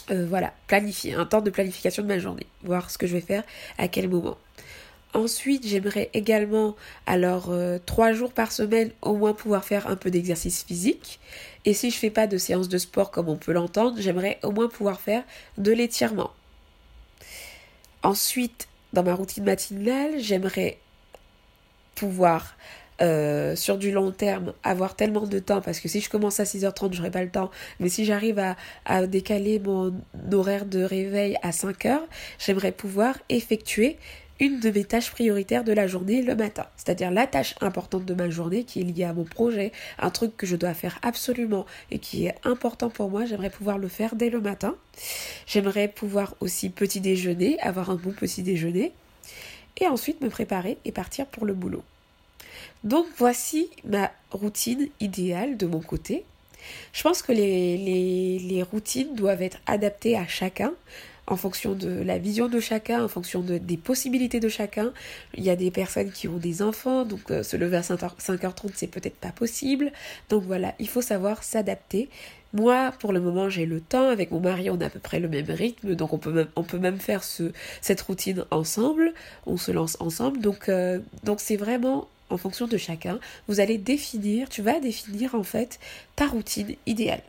voilà, 0.08 0.54
planifier, 0.68 1.14
un 1.14 1.26
temps 1.26 1.40
de 1.40 1.50
planification 1.50 2.04
de 2.04 2.08
ma 2.08 2.20
journée, 2.20 2.46
voir 2.62 2.88
ce 2.88 2.98
que 2.98 3.08
je 3.08 3.14
vais 3.14 3.20
faire 3.20 3.42
à 3.78 3.88
quel 3.88 4.08
moment. 4.08 4.38
Ensuite, 5.14 5.64
j'aimerais 5.64 6.10
également, 6.12 6.74
alors 7.06 7.50
euh, 7.50 7.78
trois 7.86 8.12
jours 8.12 8.32
par 8.32 8.50
semaine, 8.50 8.90
au 9.00 9.14
moins 9.14 9.32
pouvoir 9.32 9.64
faire 9.64 9.86
un 9.86 9.94
peu 9.94 10.10
d'exercice 10.10 10.64
physique. 10.64 11.20
Et 11.64 11.72
si 11.72 11.92
je 11.92 11.96
fais 11.96 12.10
pas 12.10 12.26
de 12.26 12.36
séance 12.36 12.68
de 12.68 12.78
sport 12.78 13.12
comme 13.12 13.28
on 13.28 13.36
peut 13.36 13.52
l'entendre, 13.52 13.96
j'aimerais 14.00 14.40
au 14.42 14.50
moins 14.50 14.68
pouvoir 14.68 15.00
faire 15.00 15.22
de 15.56 15.70
l'étirement. 15.70 16.32
Ensuite, 18.02 18.66
dans 18.92 19.04
ma 19.04 19.14
routine 19.14 19.44
matinale, 19.44 20.18
j'aimerais 20.18 20.78
pouvoir 21.94 22.56
euh, 23.00 23.54
sur 23.54 23.78
du 23.78 23.92
long 23.92 24.10
terme 24.10 24.52
avoir 24.64 24.96
tellement 24.96 25.26
de 25.26 25.38
temps 25.38 25.60
parce 25.60 25.80
que 25.80 25.88
si 25.88 26.00
je 26.00 26.08
commence 26.08 26.38
à 26.38 26.44
6h30 26.44 26.92
j'aurai 26.92 27.10
pas 27.10 27.24
le 27.24 27.28
temps 27.28 27.50
mais 27.80 27.88
si 27.88 28.04
j'arrive 28.04 28.38
à, 28.38 28.56
à, 28.84 29.04
décaler 29.08 29.58
mon 29.58 29.92
horaire 30.32 30.64
de 30.64 30.84
réveil 30.84 31.36
à 31.42 31.50
5h 31.50 31.98
j'aimerais 32.38 32.70
pouvoir 32.70 33.18
effectuer 33.30 33.96
une 34.40 34.60
de 34.60 34.70
mes 34.70 34.84
tâches 34.84 35.10
prioritaires 35.10 35.64
de 35.64 35.72
la 35.72 35.86
journée 35.86 36.22
le 36.22 36.34
matin. 36.34 36.66
C'est-à-dire 36.76 37.10
la 37.10 37.26
tâche 37.26 37.54
importante 37.60 38.04
de 38.04 38.14
ma 38.14 38.30
journée 38.30 38.64
qui 38.64 38.80
est 38.80 38.84
liée 38.84 39.04
à 39.04 39.12
mon 39.12 39.24
projet, 39.24 39.72
un 39.98 40.10
truc 40.10 40.36
que 40.36 40.46
je 40.46 40.56
dois 40.56 40.74
faire 40.74 40.98
absolument 41.02 41.66
et 41.90 41.98
qui 41.98 42.26
est 42.26 42.34
important 42.44 42.90
pour 42.90 43.10
moi, 43.10 43.26
j'aimerais 43.26 43.50
pouvoir 43.50 43.78
le 43.78 43.88
faire 43.88 44.16
dès 44.16 44.30
le 44.30 44.40
matin. 44.40 44.74
J'aimerais 45.46 45.88
pouvoir 45.88 46.34
aussi 46.40 46.68
petit 46.70 47.00
déjeuner, 47.00 47.60
avoir 47.60 47.90
un 47.90 47.96
bon 47.96 48.12
petit 48.12 48.42
déjeuner 48.42 48.92
et 49.80 49.86
ensuite 49.86 50.20
me 50.20 50.28
préparer 50.28 50.78
et 50.84 50.92
partir 50.92 51.26
pour 51.26 51.46
le 51.46 51.54
boulot. 51.54 51.82
Donc 52.82 53.06
voici 53.16 53.70
ma 53.84 54.10
routine 54.30 54.88
idéale 55.00 55.56
de 55.56 55.66
mon 55.66 55.80
côté. 55.80 56.24
Je 56.92 57.02
pense 57.02 57.22
que 57.22 57.32
les, 57.32 57.76
les, 57.76 58.38
les 58.38 58.62
routines 58.62 59.14
doivent 59.14 59.42
être 59.42 59.58
adaptées 59.66 60.16
à 60.16 60.26
chacun, 60.26 60.72
en 61.26 61.36
fonction 61.36 61.74
de 61.74 62.02
la 62.02 62.18
vision 62.18 62.48
de 62.48 62.60
chacun, 62.60 63.02
en 63.04 63.08
fonction 63.08 63.40
de, 63.40 63.58
des 63.58 63.76
possibilités 63.76 64.40
de 64.40 64.48
chacun. 64.48 64.92
Il 65.34 65.42
y 65.42 65.50
a 65.50 65.56
des 65.56 65.70
personnes 65.70 66.10
qui 66.10 66.28
ont 66.28 66.36
des 66.36 66.62
enfants, 66.62 67.04
donc 67.04 67.30
euh, 67.30 67.42
se 67.42 67.56
lever 67.56 67.76
à 67.76 67.80
5h30, 67.80 68.70
c'est 68.74 68.86
peut-être 68.86 69.16
pas 69.16 69.32
possible. 69.32 69.92
Donc 70.28 70.44
voilà, 70.44 70.74
il 70.78 70.88
faut 70.88 71.02
savoir 71.02 71.42
s'adapter. 71.42 72.08
Moi, 72.52 72.92
pour 73.00 73.12
le 73.12 73.20
moment, 73.20 73.48
j'ai 73.48 73.66
le 73.66 73.80
temps. 73.80 74.08
Avec 74.08 74.30
mon 74.30 74.40
mari, 74.40 74.70
on 74.70 74.80
a 74.80 74.86
à 74.86 74.90
peu 74.90 75.00
près 75.00 75.18
le 75.18 75.28
même 75.28 75.50
rythme, 75.50 75.94
donc 75.94 76.12
on 76.12 76.18
peut 76.18 76.78
même, 76.78 76.98
faire 76.98 77.24
ce, 77.24 77.52
cette 77.80 78.00
routine 78.02 78.44
ensemble. 78.50 79.12
On 79.46 79.56
se 79.56 79.72
lance 79.72 79.96
ensemble. 80.00 80.40
Donc, 80.40 80.68
euh, 80.68 81.00
donc 81.24 81.40
c'est 81.40 81.56
vraiment 81.56 82.08
en 82.30 82.36
fonction 82.36 82.66
de 82.66 82.76
chacun. 82.76 83.18
Vous 83.48 83.60
allez 83.60 83.78
définir, 83.78 84.48
tu 84.48 84.62
vas 84.62 84.78
définir 84.80 85.34
en 85.34 85.42
fait 85.42 85.78
ta 86.16 86.26
routine 86.26 86.76
idéale. 86.86 87.22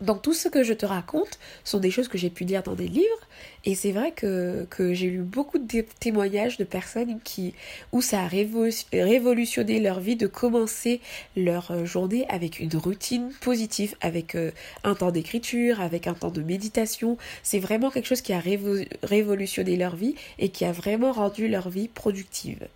Donc 0.00 0.22
tout 0.22 0.34
ce 0.34 0.48
que 0.48 0.62
je 0.62 0.72
te 0.72 0.86
raconte 0.86 1.38
sont 1.64 1.78
des 1.78 1.90
choses 1.90 2.08
que 2.08 2.18
j'ai 2.18 2.30
pu 2.30 2.44
lire 2.44 2.62
dans 2.62 2.74
des 2.74 2.88
livres 2.88 3.28
et 3.64 3.74
c'est 3.74 3.92
vrai 3.92 4.12
que, 4.12 4.66
que 4.70 4.94
j'ai 4.94 5.10
lu 5.10 5.20
beaucoup 5.20 5.58
de 5.58 5.84
témoignages 6.00 6.56
de 6.56 6.64
personnes 6.64 7.20
qui 7.22 7.54
où 7.92 8.00
ça 8.00 8.22
a 8.22 8.26
révolutionné 8.26 9.80
leur 9.80 10.00
vie 10.00 10.16
de 10.16 10.26
commencer 10.26 11.00
leur 11.36 11.70
euh, 11.70 11.84
journée 11.84 12.26
avec 12.28 12.58
une 12.60 12.74
routine 12.76 13.30
positive, 13.40 13.94
avec 14.00 14.34
euh, 14.34 14.50
un 14.84 14.94
temps 14.94 15.10
d'écriture, 15.10 15.80
avec 15.80 16.06
un 16.06 16.14
temps 16.14 16.30
de 16.30 16.42
méditation. 16.42 17.18
C'est 17.42 17.58
vraiment 17.58 17.90
quelque 17.90 18.06
chose 18.06 18.22
qui 18.22 18.32
a 18.32 18.40
révolutionné 18.40 19.76
leur 19.76 19.96
vie 19.96 20.14
et 20.38 20.48
qui 20.48 20.64
a 20.64 20.72
vraiment 20.72 21.12
rendu 21.12 21.48
leur 21.48 21.68
vie 21.68 21.88
productive. 21.88 22.66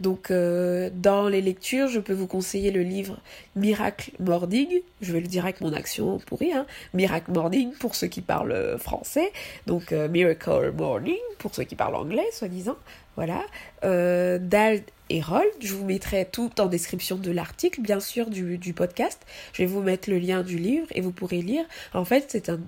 Donc 0.00 0.30
euh, 0.30 0.90
dans 0.94 1.28
les 1.28 1.40
lectures, 1.40 1.88
je 1.88 1.98
peux 1.98 2.12
vous 2.12 2.28
conseiller 2.28 2.70
le 2.70 2.82
livre 2.82 3.18
Miracle 3.56 4.12
Morning. 4.20 4.68
Je 5.00 5.12
vais 5.12 5.20
le 5.20 5.26
dire 5.26 5.44
avec 5.44 5.60
mon 5.60 5.72
action 5.72 6.18
pourrie. 6.18 6.52
Hein. 6.52 6.66
Miracle 6.94 7.32
Morning 7.32 7.72
pour 7.80 7.94
ceux 7.94 8.06
qui 8.06 8.20
parlent 8.20 8.76
français. 8.78 9.32
Donc 9.66 9.92
Miracle 10.18 10.72
Morning 10.72 11.14
pour 11.38 11.54
ceux 11.54 11.62
qui 11.62 11.76
parlent 11.76 11.94
anglais, 11.94 12.26
soi-disant. 12.32 12.76
Voilà. 13.14 13.44
Euh, 13.84 14.38
Dal 14.40 14.82
et. 15.10 15.22
Je 15.60 15.74
vous 15.74 15.84
mettrai 15.84 16.24
tout 16.24 16.60
en 16.60 16.66
description 16.66 17.16
de 17.16 17.30
l'article, 17.30 17.80
bien 17.80 18.00
sûr, 18.00 18.28
du, 18.28 18.58
du 18.58 18.72
podcast. 18.72 19.24
Je 19.52 19.62
vais 19.62 19.66
vous 19.66 19.80
mettre 19.80 20.10
le 20.10 20.18
lien 20.18 20.42
du 20.42 20.58
livre 20.58 20.88
et 20.90 21.00
vous 21.02 21.12
pourrez 21.12 21.40
lire. 21.40 21.64
En 21.94 22.04
fait, 22.04 22.26
c'est 22.28 22.48
un 22.48 22.58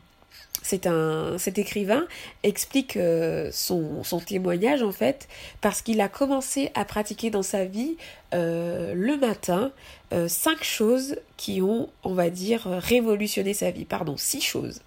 c'est 0.62 0.87
un, 0.87 1.38
cet 1.38 1.59
écrivain 1.59 2.07
explique 2.42 2.97
euh, 2.97 3.49
son, 3.50 4.04
son, 4.04 4.21
témoignage 4.21 4.83
en 4.83 4.92
fait 4.92 5.26
parce 5.62 5.80
qu'il 5.80 6.02
a 6.02 6.09
commencé 6.09 6.71
à 6.75 6.85
pratiquer 6.85 7.30
dans 7.30 7.42
sa 7.42 7.64
vie 7.64 7.97
euh, 8.35 8.92
le 8.95 9.16
matin 9.16 9.73
euh, 10.12 10.28
cinq 10.28 10.62
choses 10.62 11.16
qui 11.38 11.62
ont, 11.62 11.88
on 12.04 12.12
va 12.12 12.28
dire, 12.28 12.66
révolutionné 12.66 13.54
sa 13.54 13.71
vie. 13.71 13.87
Pardon, 13.87 14.19
six 14.19 14.42
choses. 14.42 14.83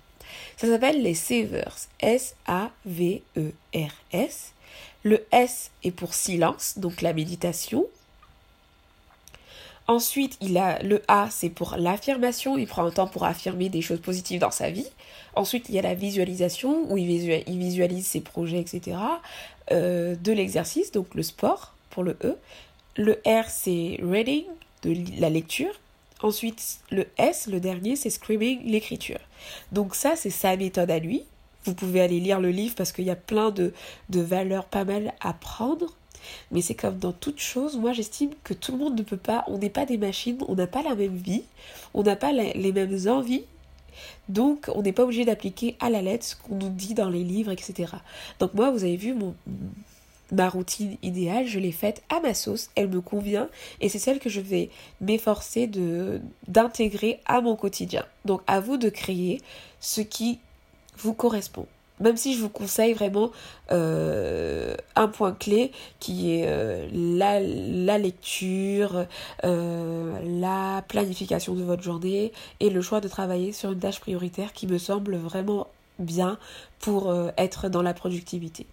Ça 0.63 0.70
s'appelle 0.70 1.01
les 1.03 1.13
Savers. 1.13 1.75
S-A-V-E-R-S. 2.00 2.72
Le 5.03 5.25
S 5.34 5.72
est 5.84 5.91
pour 5.91 6.13
silence, 6.13 6.75
donc 6.77 7.01
la 7.01 7.12
méditation. 7.12 7.86
Ensuite, 9.88 10.38
il 10.39 10.58
a 10.58 10.82
le 10.82 11.03
A, 11.10 11.27
c'est 11.29 11.50
pour 11.50 11.75
l'affirmation. 11.77 12.58
Il 12.58 12.65
prend 12.65 12.86
un 12.86 12.91
temps 12.91 13.08
pour 13.08 13.25
affirmer 13.25 13.67
des 13.67 13.82
choses 13.82 14.00
positives 14.00 14.39
dans 14.39 14.51
sa 14.51 14.70
vie. 14.70 14.88
Ensuite, 15.36 15.67
il 15.67 15.75
y 15.75 15.79
a 15.79 15.82
la 15.82 15.96
visualisation, 15.96 16.89
où 16.89 16.98
il 16.98 17.08
visualise, 17.08 18.08
ses 18.08 18.22
projets, 18.22 18.62
etc. 18.62 18.96
Euh, 19.72 20.15
de 20.15 20.32
l'exercice, 20.32 20.93
donc 20.93 21.13
le 21.13 21.24
sport 21.24 21.74
pour 21.89 22.03
le 22.03 22.15
E. 22.24 22.38
Le 22.96 23.20
R, 23.25 23.50
c'est 23.50 24.00
reading, 24.01 24.46
de 24.84 24.96
la 25.20 25.29
lecture. 25.29 25.77
Ensuite, 26.23 26.79
le 26.89 27.05
S, 27.17 27.47
le 27.47 27.59
dernier, 27.59 27.95
c'est 27.95 28.09
screaming, 28.09 28.65
l'écriture. 28.65 29.19
Donc 29.71 29.93
ça, 29.93 30.15
c'est 30.15 30.31
sa 30.31 30.57
méthode 30.57 30.89
à 30.89 30.97
lui. 30.97 31.23
Vous 31.65 31.75
pouvez 31.75 32.01
aller 32.01 32.19
lire 32.19 32.39
le 32.39 32.49
livre 32.49 32.73
parce 32.75 32.91
qu'il 32.91 33.05
y 33.05 33.11
a 33.11 33.15
plein 33.15 33.51
de, 33.51 33.73
de 34.09 34.21
valeurs 34.21 34.65
pas 34.65 34.85
mal 34.85 35.13
à 35.21 35.33
prendre. 35.33 35.93
Mais 36.51 36.61
c'est 36.61 36.75
comme 36.75 36.97
dans 36.97 37.11
toute 37.11 37.39
chose, 37.39 37.75
moi 37.75 37.91
j'estime 37.91 38.31
que 38.45 38.53
tout 38.53 38.71
le 38.71 38.77
monde 38.77 38.97
ne 38.97 39.03
peut 39.03 39.17
pas, 39.17 39.43
on 39.47 39.57
n'est 39.57 39.69
pas 39.69 39.85
des 39.85 39.97
machines, 39.97 40.37
on 40.47 40.55
n'a 40.55 40.67
pas 40.67 40.81
la 40.81 40.95
même 40.95 41.17
vie, 41.17 41.43
on 41.93 42.01
n'a 42.01 42.15
pas 42.15 42.31
les 42.31 42.71
mêmes 42.71 42.97
envies, 43.07 43.43
donc, 44.29 44.69
on 44.73 44.81
n'est 44.81 44.93
pas 44.93 45.03
obligé 45.03 45.25
d'appliquer 45.25 45.75
à 45.79 45.89
la 45.89 46.01
lettre 46.01 46.25
ce 46.25 46.35
qu'on 46.35 46.55
nous 46.55 46.69
dit 46.69 46.93
dans 46.93 47.09
les 47.09 47.23
livres, 47.23 47.51
etc. 47.51 47.93
Donc 48.39 48.53
moi, 48.53 48.71
vous 48.71 48.83
avez 48.83 48.97
vu 48.97 49.13
mon, 49.13 49.35
ma 50.33 50.49
routine 50.49 50.97
idéale, 51.01 51.47
je 51.47 51.59
l'ai 51.59 51.71
faite 51.71 52.03
à 52.09 52.19
ma 52.19 52.33
sauce, 52.33 52.69
elle 52.75 52.89
me 52.89 53.01
convient 53.01 53.47
et 53.79 53.89
c'est 53.89 53.99
celle 53.99 54.19
que 54.19 54.29
je 54.29 54.41
vais 54.41 54.69
m'efforcer 54.99 55.69
d'intégrer 56.47 57.19
à 57.25 57.41
mon 57.41 57.55
quotidien. 57.55 58.05
Donc 58.25 58.41
à 58.47 58.59
vous 58.59 58.77
de 58.77 58.89
créer 58.89 59.39
ce 59.79 60.01
qui 60.01 60.39
vous 60.97 61.13
correspond. 61.13 61.67
Même 61.99 62.17
si 62.17 62.33
je 62.33 62.41
vous 62.41 62.49
conseille 62.49 62.93
vraiment 62.93 63.31
euh, 63.71 64.75
un 64.95 65.07
point 65.07 65.31
clé 65.31 65.71
qui 65.99 66.33
est 66.33 66.47
euh, 66.47 66.87
la, 66.91 67.39
la, 67.39 67.97
lecture, 67.97 69.05
euh, 69.45 70.19
la 70.41 70.83
planification 70.87 71.53
de 71.53 71.63
votre 71.63 71.83
journée 71.83 72.33
et 72.59 72.69
le 72.69 72.81
choix 72.81 72.99
de 72.99 73.07
travailler 73.07 73.51
sur 73.51 73.71
une 73.71 73.79
tâche 73.79 73.99
prioritaire 73.99 74.53
qui 74.53 74.65
me 74.65 74.79
semble 74.79 75.15
vraiment 75.15 75.67
bien 75.99 76.39
pour 76.79 77.15
être 77.37 77.69
dans 77.69 77.83
la 77.83 77.93
productivité. 77.93 78.65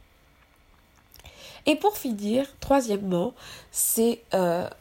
Et 1.67 1.77
pour 1.77 1.97
finir, 1.97 2.47
troisièmement, 2.61 3.35
c'est 3.71 4.23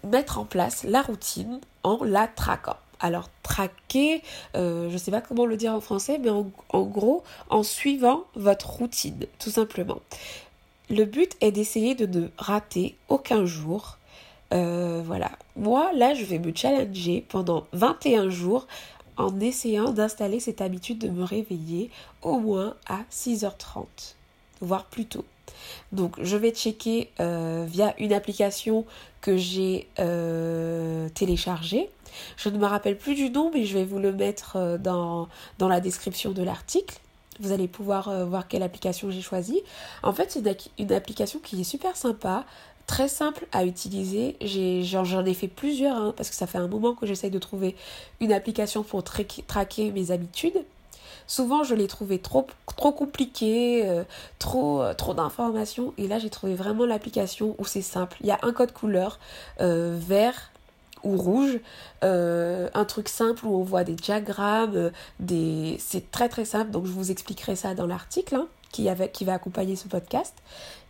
mettre 0.03 0.39
en 0.39 0.45
place 0.45 0.83
la 0.83 1.01
routine 1.01 1.59
en 1.83 2.03
la 2.03 2.27
traquant. 2.27 2.77
Alors 2.99 3.29
traquer, 3.43 4.21
euh, 4.55 4.89
je 4.89 4.93
ne 4.93 4.97
sais 4.97 5.11
pas 5.11 5.21
comment 5.21 5.45
le 5.45 5.55
dire 5.55 5.73
en 5.73 5.79
français, 5.79 6.19
mais 6.21 6.29
en, 6.29 6.83
gros, 6.83 7.23
en 7.49 7.63
suivant 7.63 8.25
votre 8.35 8.69
routine, 8.69 9.25
tout 9.39 9.49
simplement. 9.49 9.99
Le 10.89 11.05
but 11.05 11.37
est 11.39 11.51
d'essayer 11.51 11.95
de 11.95 12.05
ne 12.05 12.27
rater 12.37 12.97
aucun 13.07 13.45
jour. 13.45 13.97
Euh, 14.53 15.01
voilà. 15.05 15.31
Moi, 15.55 15.91
là, 15.93 16.13
je 16.13 16.25
vais 16.25 16.39
me 16.39 16.53
challenger 16.53 17.25
pendant 17.29 17.67
21 17.71 18.29
jours 18.29 18.67
en 19.15 19.39
essayant 19.39 19.91
d'installer 19.91 20.39
cette 20.39 20.61
habitude 20.61 20.97
de 20.97 21.09
me 21.09 21.23
réveiller 21.23 21.91
au 22.21 22.39
moins 22.39 22.75
à 22.87 22.99
6h30, 23.11 23.85
voire 24.61 24.85
plus 24.85 25.05
tôt. 25.05 25.25
Donc 25.91 26.15
je 26.21 26.37
vais 26.37 26.51
checker 26.51 27.09
euh, 27.19 27.65
via 27.67 27.93
une 27.99 28.13
application 28.13 28.85
que 29.21 29.37
j'ai 29.37 29.87
euh, 29.99 31.09
téléchargée. 31.09 31.89
Je 32.37 32.49
ne 32.49 32.57
me 32.57 32.65
rappelle 32.65 32.97
plus 32.97 33.15
du 33.15 33.29
nom, 33.29 33.51
mais 33.53 33.65
je 33.65 33.77
vais 33.77 33.85
vous 33.85 33.99
le 33.99 34.11
mettre 34.11 34.55
euh, 34.55 34.77
dans, 34.77 35.27
la 35.59 35.79
description 35.79 36.31
de 36.31 36.43
l'article. 36.43 36.97
Vous 37.39 37.53
allez 37.53 37.69
pouvoir 37.69 38.25
voir 38.25 38.49
quelle 38.49 38.63
application 38.63 39.09
j'ai 39.11 39.21
choisie. 39.21 39.61
En 40.03 40.11
fait, 40.11 40.29
c'est 40.29 40.69
une, 40.77 40.91
application 40.91 41.39
qui 41.39 41.61
est 41.61 41.63
super 41.63 41.95
sympa, 41.95 42.43
très 42.85 43.07
simple 43.07 43.47
à 43.53 43.63
utiliser. 43.63 44.35
J'en 44.83 45.25
ai, 45.25 45.33
fait 45.33 45.47
plusieurs, 45.47 45.95
hein, 45.95 46.13
parce 46.17 46.29
que 46.29 46.35
ça 46.35 46.47
fait 46.47 46.57
un 46.57 46.67
moment 46.67 46.95
que 46.95 47.05
j'essaye 47.05 47.31
de 47.31 47.39
trouver 47.39 47.77
une 48.19 48.33
application 48.33 48.83
pour 48.83 49.05
traquer 49.05 49.91
mes 49.91 50.11
habitudes. 50.11 50.65
Souvent, 51.29 51.63
je 51.63 51.75
l'ai 51.75 51.85
trouvé 51.85 52.17
trop, 52.17 52.47
trop 52.75 52.91
compliqué, 52.91 53.87
euh, 53.87 54.03
trop, 54.39 54.81
euh, 54.81 54.95
trop 54.95 55.13
d'informations. 55.13 55.93
Et 55.99 56.07
là, 56.07 56.17
j'ai 56.17 56.31
trouvé 56.31 56.55
vraiment 56.55 56.87
l'application 56.87 57.55
où 57.59 57.65
c'est 57.65 57.83
simple. 57.83 58.17
Il 58.21 58.25
y 58.25 58.31
a 58.31 58.39
un 58.41 58.51
code 58.51 58.71
couleur 58.71 59.19
euh, 59.61 59.95
vert 59.95 60.51
ou 61.03 61.15
rouge, 61.15 61.59
un 62.01 62.85
truc 62.85 63.07
simple 63.07 63.45
où 63.45 63.55
on 63.55 63.63
voit 63.63 63.85
des 63.85 63.93
diagrammes, 63.93 64.91
des... 65.21 65.77
c'est 65.79 66.11
très 66.11 66.27
très 66.27 66.43
simple, 66.43 66.71
donc 66.71 66.87
je 66.87 66.91
vous 66.91 67.09
expliquerai 67.09 67.55
ça 67.55 67.73
dans 67.73 67.87
l'article 67.87 68.35
hein, 68.35 68.47
qui, 68.71 68.87
va 69.25 69.33
accompagner 69.33 69.75
ce 69.75 69.87
podcast. 69.87 70.35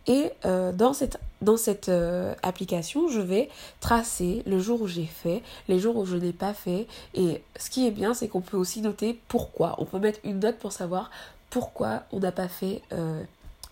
Et 0.06 0.32
euh, 0.44 0.72
dans 0.72 0.92
cette, 0.92 1.18
dans 1.42 1.56
cette 1.56 1.88
euh, 1.88 2.34
application, 2.42 3.08
je 3.08 3.20
vais 3.20 3.48
tracer 3.80 4.42
le 4.46 4.58
jour 4.58 4.82
où 4.82 4.86
j'ai 4.86 5.04
fait, 5.04 5.42
les 5.68 5.78
jours 5.78 5.96
où 5.96 6.06
je 6.06 6.16
n'ai 6.16 6.32
pas 6.32 6.54
fait. 6.54 6.86
Et 7.14 7.42
ce 7.58 7.70
qui 7.70 7.86
est 7.86 7.90
bien, 7.90 8.14
c'est 8.14 8.28
qu'on 8.28 8.40
peut 8.40 8.56
aussi 8.56 8.80
noter 8.80 9.20
pourquoi. 9.28 9.76
On 9.78 9.84
peut 9.84 9.98
mettre 9.98 10.20
une 10.24 10.40
note 10.40 10.58
pour 10.58 10.72
savoir 10.72 11.10
pourquoi 11.50 12.04
on 12.12 12.20
n'a 12.20 12.32
pas 12.32 12.48
fait 12.48 12.82
euh, 12.92 13.22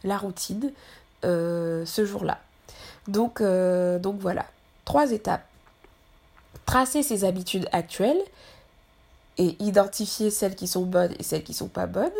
la 0.05 0.19
routine 0.19 0.73
ce 1.23 2.05
jour-là. 2.05 2.39
Donc, 3.09 3.43
donc 3.43 4.21
voilà, 4.21 4.47
trois 4.85 5.11
étapes. 5.11 5.45
Tracer 6.67 7.03
ses 7.03 7.25
habitudes 7.25 7.69
actuelles 7.73 8.23
et 9.39 9.57
identifier 9.61 10.31
celles 10.31 10.55
qui 10.55 10.69
sont 10.69 10.85
bonnes 10.85 11.15
et 11.19 11.23
celles 11.23 11.43
qui 11.43 11.53
ne 11.53 11.57
sont 11.57 11.69
pas 11.69 11.87
bonnes. 11.87 12.13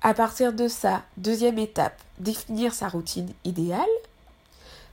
À 0.00 0.14
partir 0.14 0.52
de 0.52 0.68
ça, 0.68 1.02
deuxième 1.16 1.58
étape, 1.58 2.00
définir 2.18 2.72
sa 2.72 2.88
routine 2.88 3.32
idéale. 3.44 3.88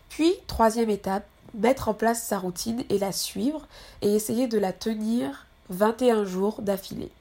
Puis, 0.09 0.33
troisième 0.47 0.89
étape, 0.89 1.27
mettre 1.53 1.89
en 1.89 1.93
place 1.93 2.23
sa 2.23 2.39
routine 2.39 2.83
et 2.89 2.97
la 2.97 3.11
suivre 3.11 3.67
et 4.01 4.15
essayer 4.15 4.47
de 4.47 4.57
la 4.57 4.73
tenir 4.73 5.45
21 5.69 6.25
jours 6.25 6.61
d'affilée. 6.61 7.11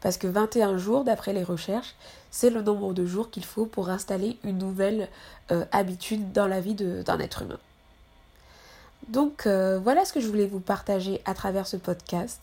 Parce 0.00 0.16
que 0.16 0.26
21 0.26 0.78
jours, 0.78 1.04
d'après 1.04 1.32
les 1.32 1.42
recherches, 1.42 1.94
c'est 2.30 2.50
le 2.50 2.62
nombre 2.62 2.94
de 2.94 3.04
jours 3.04 3.30
qu'il 3.30 3.44
faut 3.44 3.66
pour 3.66 3.90
installer 3.90 4.38
une 4.44 4.58
nouvelle 4.58 5.08
euh, 5.50 5.64
habitude 5.72 6.32
dans 6.32 6.46
la 6.46 6.60
vie 6.60 6.74
d'un 6.74 7.18
être 7.18 7.42
humain. 7.42 7.58
Donc 9.08 9.46
euh, 9.46 9.78
voilà 9.82 10.04
ce 10.04 10.12
que 10.12 10.20
je 10.20 10.28
voulais 10.28 10.46
vous 10.46 10.60
partager 10.60 11.20
à 11.24 11.34
travers 11.34 11.66
ce 11.66 11.76
podcast. 11.76 12.40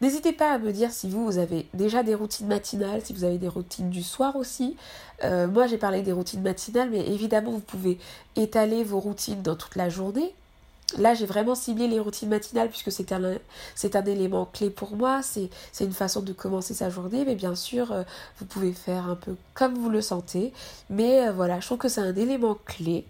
N'hésitez 0.00 0.32
pas 0.32 0.52
à 0.52 0.58
me 0.58 0.72
dire 0.72 0.90
si 0.90 1.08
vous, 1.08 1.38
avez 1.38 1.68
déjà 1.74 2.02
des 2.02 2.14
routines 2.14 2.48
matinales, 2.48 3.02
si 3.04 3.12
vous 3.12 3.24
avez 3.24 3.38
des 3.38 3.48
routines 3.48 3.90
du 3.90 4.02
soir 4.02 4.36
aussi. 4.36 4.76
Euh, 5.24 5.46
moi, 5.46 5.66
j'ai 5.66 5.78
parlé 5.78 6.02
des 6.02 6.12
routines 6.12 6.42
matinales, 6.42 6.90
mais 6.90 7.06
évidemment, 7.06 7.52
vous 7.52 7.60
pouvez 7.60 7.98
étaler 8.36 8.82
vos 8.84 8.98
routines 8.98 9.42
dans 9.42 9.56
toute 9.56 9.76
la 9.76 9.88
journée. 9.88 10.34
Là, 10.98 11.14
j'ai 11.14 11.24
vraiment 11.24 11.54
ciblé 11.54 11.88
les 11.88 12.00
routines 12.00 12.28
matinales 12.28 12.68
puisque 12.68 12.92
c'est 12.92 13.12
un, 13.12 14.04
élément 14.04 14.46
clé 14.52 14.68
pour 14.68 14.96
moi. 14.96 15.22
C'est, 15.22 15.48
c'est 15.70 15.84
une 15.84 15.92
façon 15.92 16.20
de 16.20 16.32
commencer 16.32 16.74
sa 16.74 16.90
journée. 16.90 17.24
Mais 17.24 17.34
bien 17.34 17.54
sûr, 17.54 17.92
euh, 17.92 18.02
vous 18.38 18.44
pouvez 18.44 18.72
faire 18.72 19.08
un 19.08 19.16
peu 19.16 19.36
comme 19.54 19.74
vous 19.74 19.88
le 19.88 20.02
sentez. 20.02 20.52
Mais 20.90 21.28
euh, 21.28 21.32
voilà, 21.32 21.60
je 21.60 21.66
trouve 21.66 21.78
que 21.78 21.88
c'est 21.88 22.00
un 22.00 22.14
élément 22.14 22.58
clé 22.66 23.06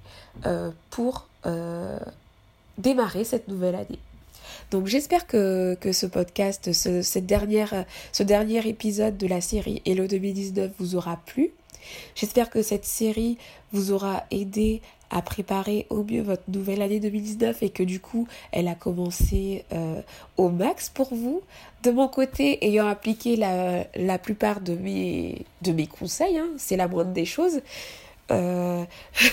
pour 0.91 1.27
démarrer 2.79 3.25
cette 3.25 3.49
nouvelle 3.49 3.75
année. 3.75 3.99
Donc 4.73 4.87
j'espère 4.87 5.27
que, 5.27 5.77
ce 5.93 6.07
podcast, 6.07 6.73
ce, 6.73 7.03
cette 7.03 7.27
dernière, 7.27 7.85
ce 8.11 8.23
dernier 8.23 8.67
épisode 8.67 9.19
de 9.19 9.27
la 9.27 9.43
série 9.43 9.83
Hello 9.85 10.07
2019 10.07 10.71
vous 10.79 10.97
aura 10.97 11.19
plu. 11.27 11.51
J'espère 12.15 12.49
que 12.49 12.63
cette 12.63 12.87
série 12.87 13.37
vous 13.73 13.93
aura 13.93 14.25
aidé 14.31 14.81
à 15.11 15.21
préparer 15.21 15.87
au 15.91 16.05
mieux 16.05 16.23
votre 16.23 16.45
nouvelle 16.49 16.81
année 16.81 17.01
2019 17.01 17.63
et 17.63 17.69
que 17.69 17.83
du 17.83 18.01
coup 18.01 18.27
elle 18.51 18.67
a 18.67 18.75
commencé 18.75 19.67
euh, 19.75 20.01
au 20.39 20.49
max 20.49 20.89
pour 20.89 21.15
vous. 21.15 21.43
De 21.83 21.91
mon 21.91 22.09
côté, 22.09 22.65
ayant 22.65 22.87
appliqué 22.87 23.37
la, 23.37 23.85
la 23.95 24.17
plupart 24.17 24.63
de 24.63 24.75
mes, 24.75 25.45
de 25.61 25.73
mes 25.73 25.87
conseils, 25.87 26.39
hein, 26.39 26.49
c'est 26.57 26.79
la 26.79 26.89
moindre 26.89 27.13
des 27.13 27.27
choses, 27.27 27.61
euh, 28.31 28.83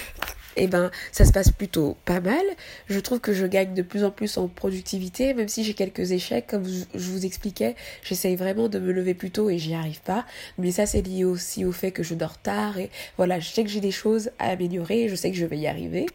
eh 0.56 0.68
ben 0.68 0.92
ça 1.12 1.26
se 1.26 1.32
passe 1.32 1.52
plutôt 1.52 1.98
pas 2.06 2.20
mal. 2.20 2.44
Je 2.88 3.00
trouve 3.00 3.20
que 3.20 3.34
je 3.34 3.46
gagne 3.46 3.74
de 3.74 3.82
plus 3.82 4.04
en 4.04 4.12
plus 4.12 4.38
en 4.38 4.48
productivité, 4.48 5.34
même 5.34 5.48
si 5.48 5.64
j'ai 5.64 5.74
quelques 5.74 6.12
échecs, 6.12 6.48
comme 6.48 6.66
je 6.68 7.10
vous 7.10 7.26
expliquais, 7.26 7.76
j'essaye 8.04 8.36
vraiment 8.36 8.70
de 8.70 8.80
me 8.80 8.92
lever 8.92 9.14
plus 9.14 9.32
tôt 9.32 9.50
et 9.50 9.58
j'y 9.58 9.74
arrive 9.74 10.02
pas. 10.02 10.26
Mais 10.58 10.72
ça 10.72 10.86
c'est 10.86 11.02
lié 11.02 11.24
aussi 11.24 11.66
au 11.66 11.72
fait 11.72 11.92
que 11.92 12.04
je 12.04 12.16
dors 12.16 12.38
tard 12.38 12.78
et 12.78 12.90
voilà, 13.18 13.40
je 13.40 13.50
sais 13.50 13.64
que 13.64 13.70
j'ai 13.70 13.82
des 13.82 13.92
choses 13.92 14.32
à 14.40 14.50
améliorer 14.50 15.04
et 15.04 15.10
je 15.10 15.16
sais 15.16 15.32
que 15.32 15.38
je 15.38 15.46
vais 15.46 15.58
y 15.58 15.68
arriver. 15.68 16.06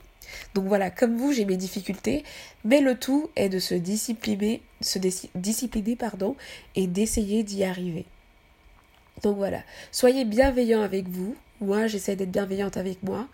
Donc 0.55 0.67
voilà, 0.67 0.91
comme 0.91 1.17
vous, 1.17 1.33
j'ai 1.33 1.45
mes 1.45 1.57
difficultés, 1.57 2.25
mais 2.65 2.81
le 2.81 2.97
tout 2.97 3.31
est 3.37 3.49
de 3.49 3.59
se 3.59 3.75
discipliner, 3.75 4.63
se 4.81 4.99
discipliner 5.35 5.97
pardon, 5.97 6.37
et 6.75 6.87
d'essayer 6.87 7.43
d'y 7.43 7.65
arriver. 7.65 8.05
Donc 9.23 9.37
voilà, 9.37 9.63
soyez 9.93 10.25
bienveillants 10.25 10.83
avec 10.83 11.09
vous, 11.09 11.37
moi, 11.65 11.87
j'essaie 11.87 12.17
d'être 12.17 12.31
bienveillante 12.31 12.77
avec 12.77 13.03
moi. 13.03 13.27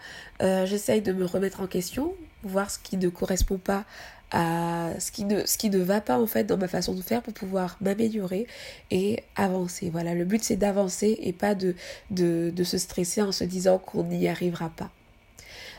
Euh, 0.43 0.67
j'essaye 0.67 1.03
de 1.03 1.13
me 1.13 1.25
remettre 1.25 1.61
en 1.61 1.67
question, 1.67 2.15
voir 2.43 2.71
ce 2.71 2.79
qui 2.79 2.97
ne 2.97 3.09
correspond 3.09 3.59
pas 3.59 3.85
à 4.33 4.91
ce 5.01 5.11
qui 5.11 5.71
ne 5.71 5.79
va 5.79 6.01
pas 6.01 6.19
en 6.19 6.27
fait 6.27 6.45
dans 6.45 6.57
ma 6.57 6.69
façon 6.69 6.95
de 6.95 7.03
faire 7.03 7.21
pour 7.21 7.33
pouvoir 7.33 7.77
m'améliorer 7.81 8.47
et 8.91 9.25
avancer. 9.35 9.91
Voilà, 9.91 10.15
le 10.15 10.25
but 10.25 10.43
c'est 10.45 10.57
d'avancer 10.57 11.19
et 11.21 11.33
pas 11.33 11.55
de, 11.55 11.75
de, 12.11 12.53
de 12.55 12.65
se 12.65 12.79
stresser 12.79 13.23
en 13.23 13.33
se 13.33 13.45
disant 13.45 13.79
qu'on 13.79 14.05
n'y 14.05 14.29
arrivera 14.29 14.71
pas. 14.71 14.91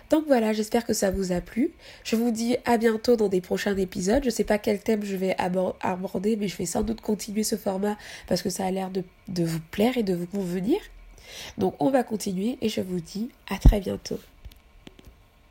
Donc 0.10 0.26
voilà, 0.28 0.52
j'espère 0.52 0.86
que 0.86 0.92
ça 0.92 1.10
vous 1.10 1.32
a 1.32 1.40
plu. 1.40 1.72
Je 2.04 2.18
vous 2.18 2.32
dis 2.32 2.58
à 2.66 2.78
bientôt 2.78 3.16
dans 3.16 3.30
des 3.30 3.40
prochains 3.40 3.78
épisodes. 3.78 4.22
Je 4.22 4.28
ne 4.28 4.34
sais 4.34 4.44
pas 4.44 4.58
quel 4.58 4.80
thème 4.80 5.06
je 5.06 5.16
vais 5.16 5.38
aborder, 5.38 6.36
mais 6.36 6.50
je 6.50 6.58
vais 6.58 6.66
sans 6.66 6.84
doute 6.84 7.00
continuer 7.00 7.44
ce 7.44 7.56
format 7.56 7.98
parce 8.28 8.42
que 8.42 8.50
ça 8.50 8.66
a 8.66 8.72
l'air 8.72 8.90
de, 8.90 9.06
de 9.30 9.46
vous 9.46 9.62
plaire 9.72 9.98
et 9.98 10.04
de 10.04 10.14
vous 10.14 10.28
convenir. 10.28 10.82
Donc 11.58 11.76
on 11.80 11.90
va 11.90 12.04
continuer 12.04 12.58
et 12.62 12.70
je 12.70 12.82
vous 12.82 13.00
dis 13.00 13.30
à 13.50 13.58
très 13.58 13.80
bientôt. 13.80 14.20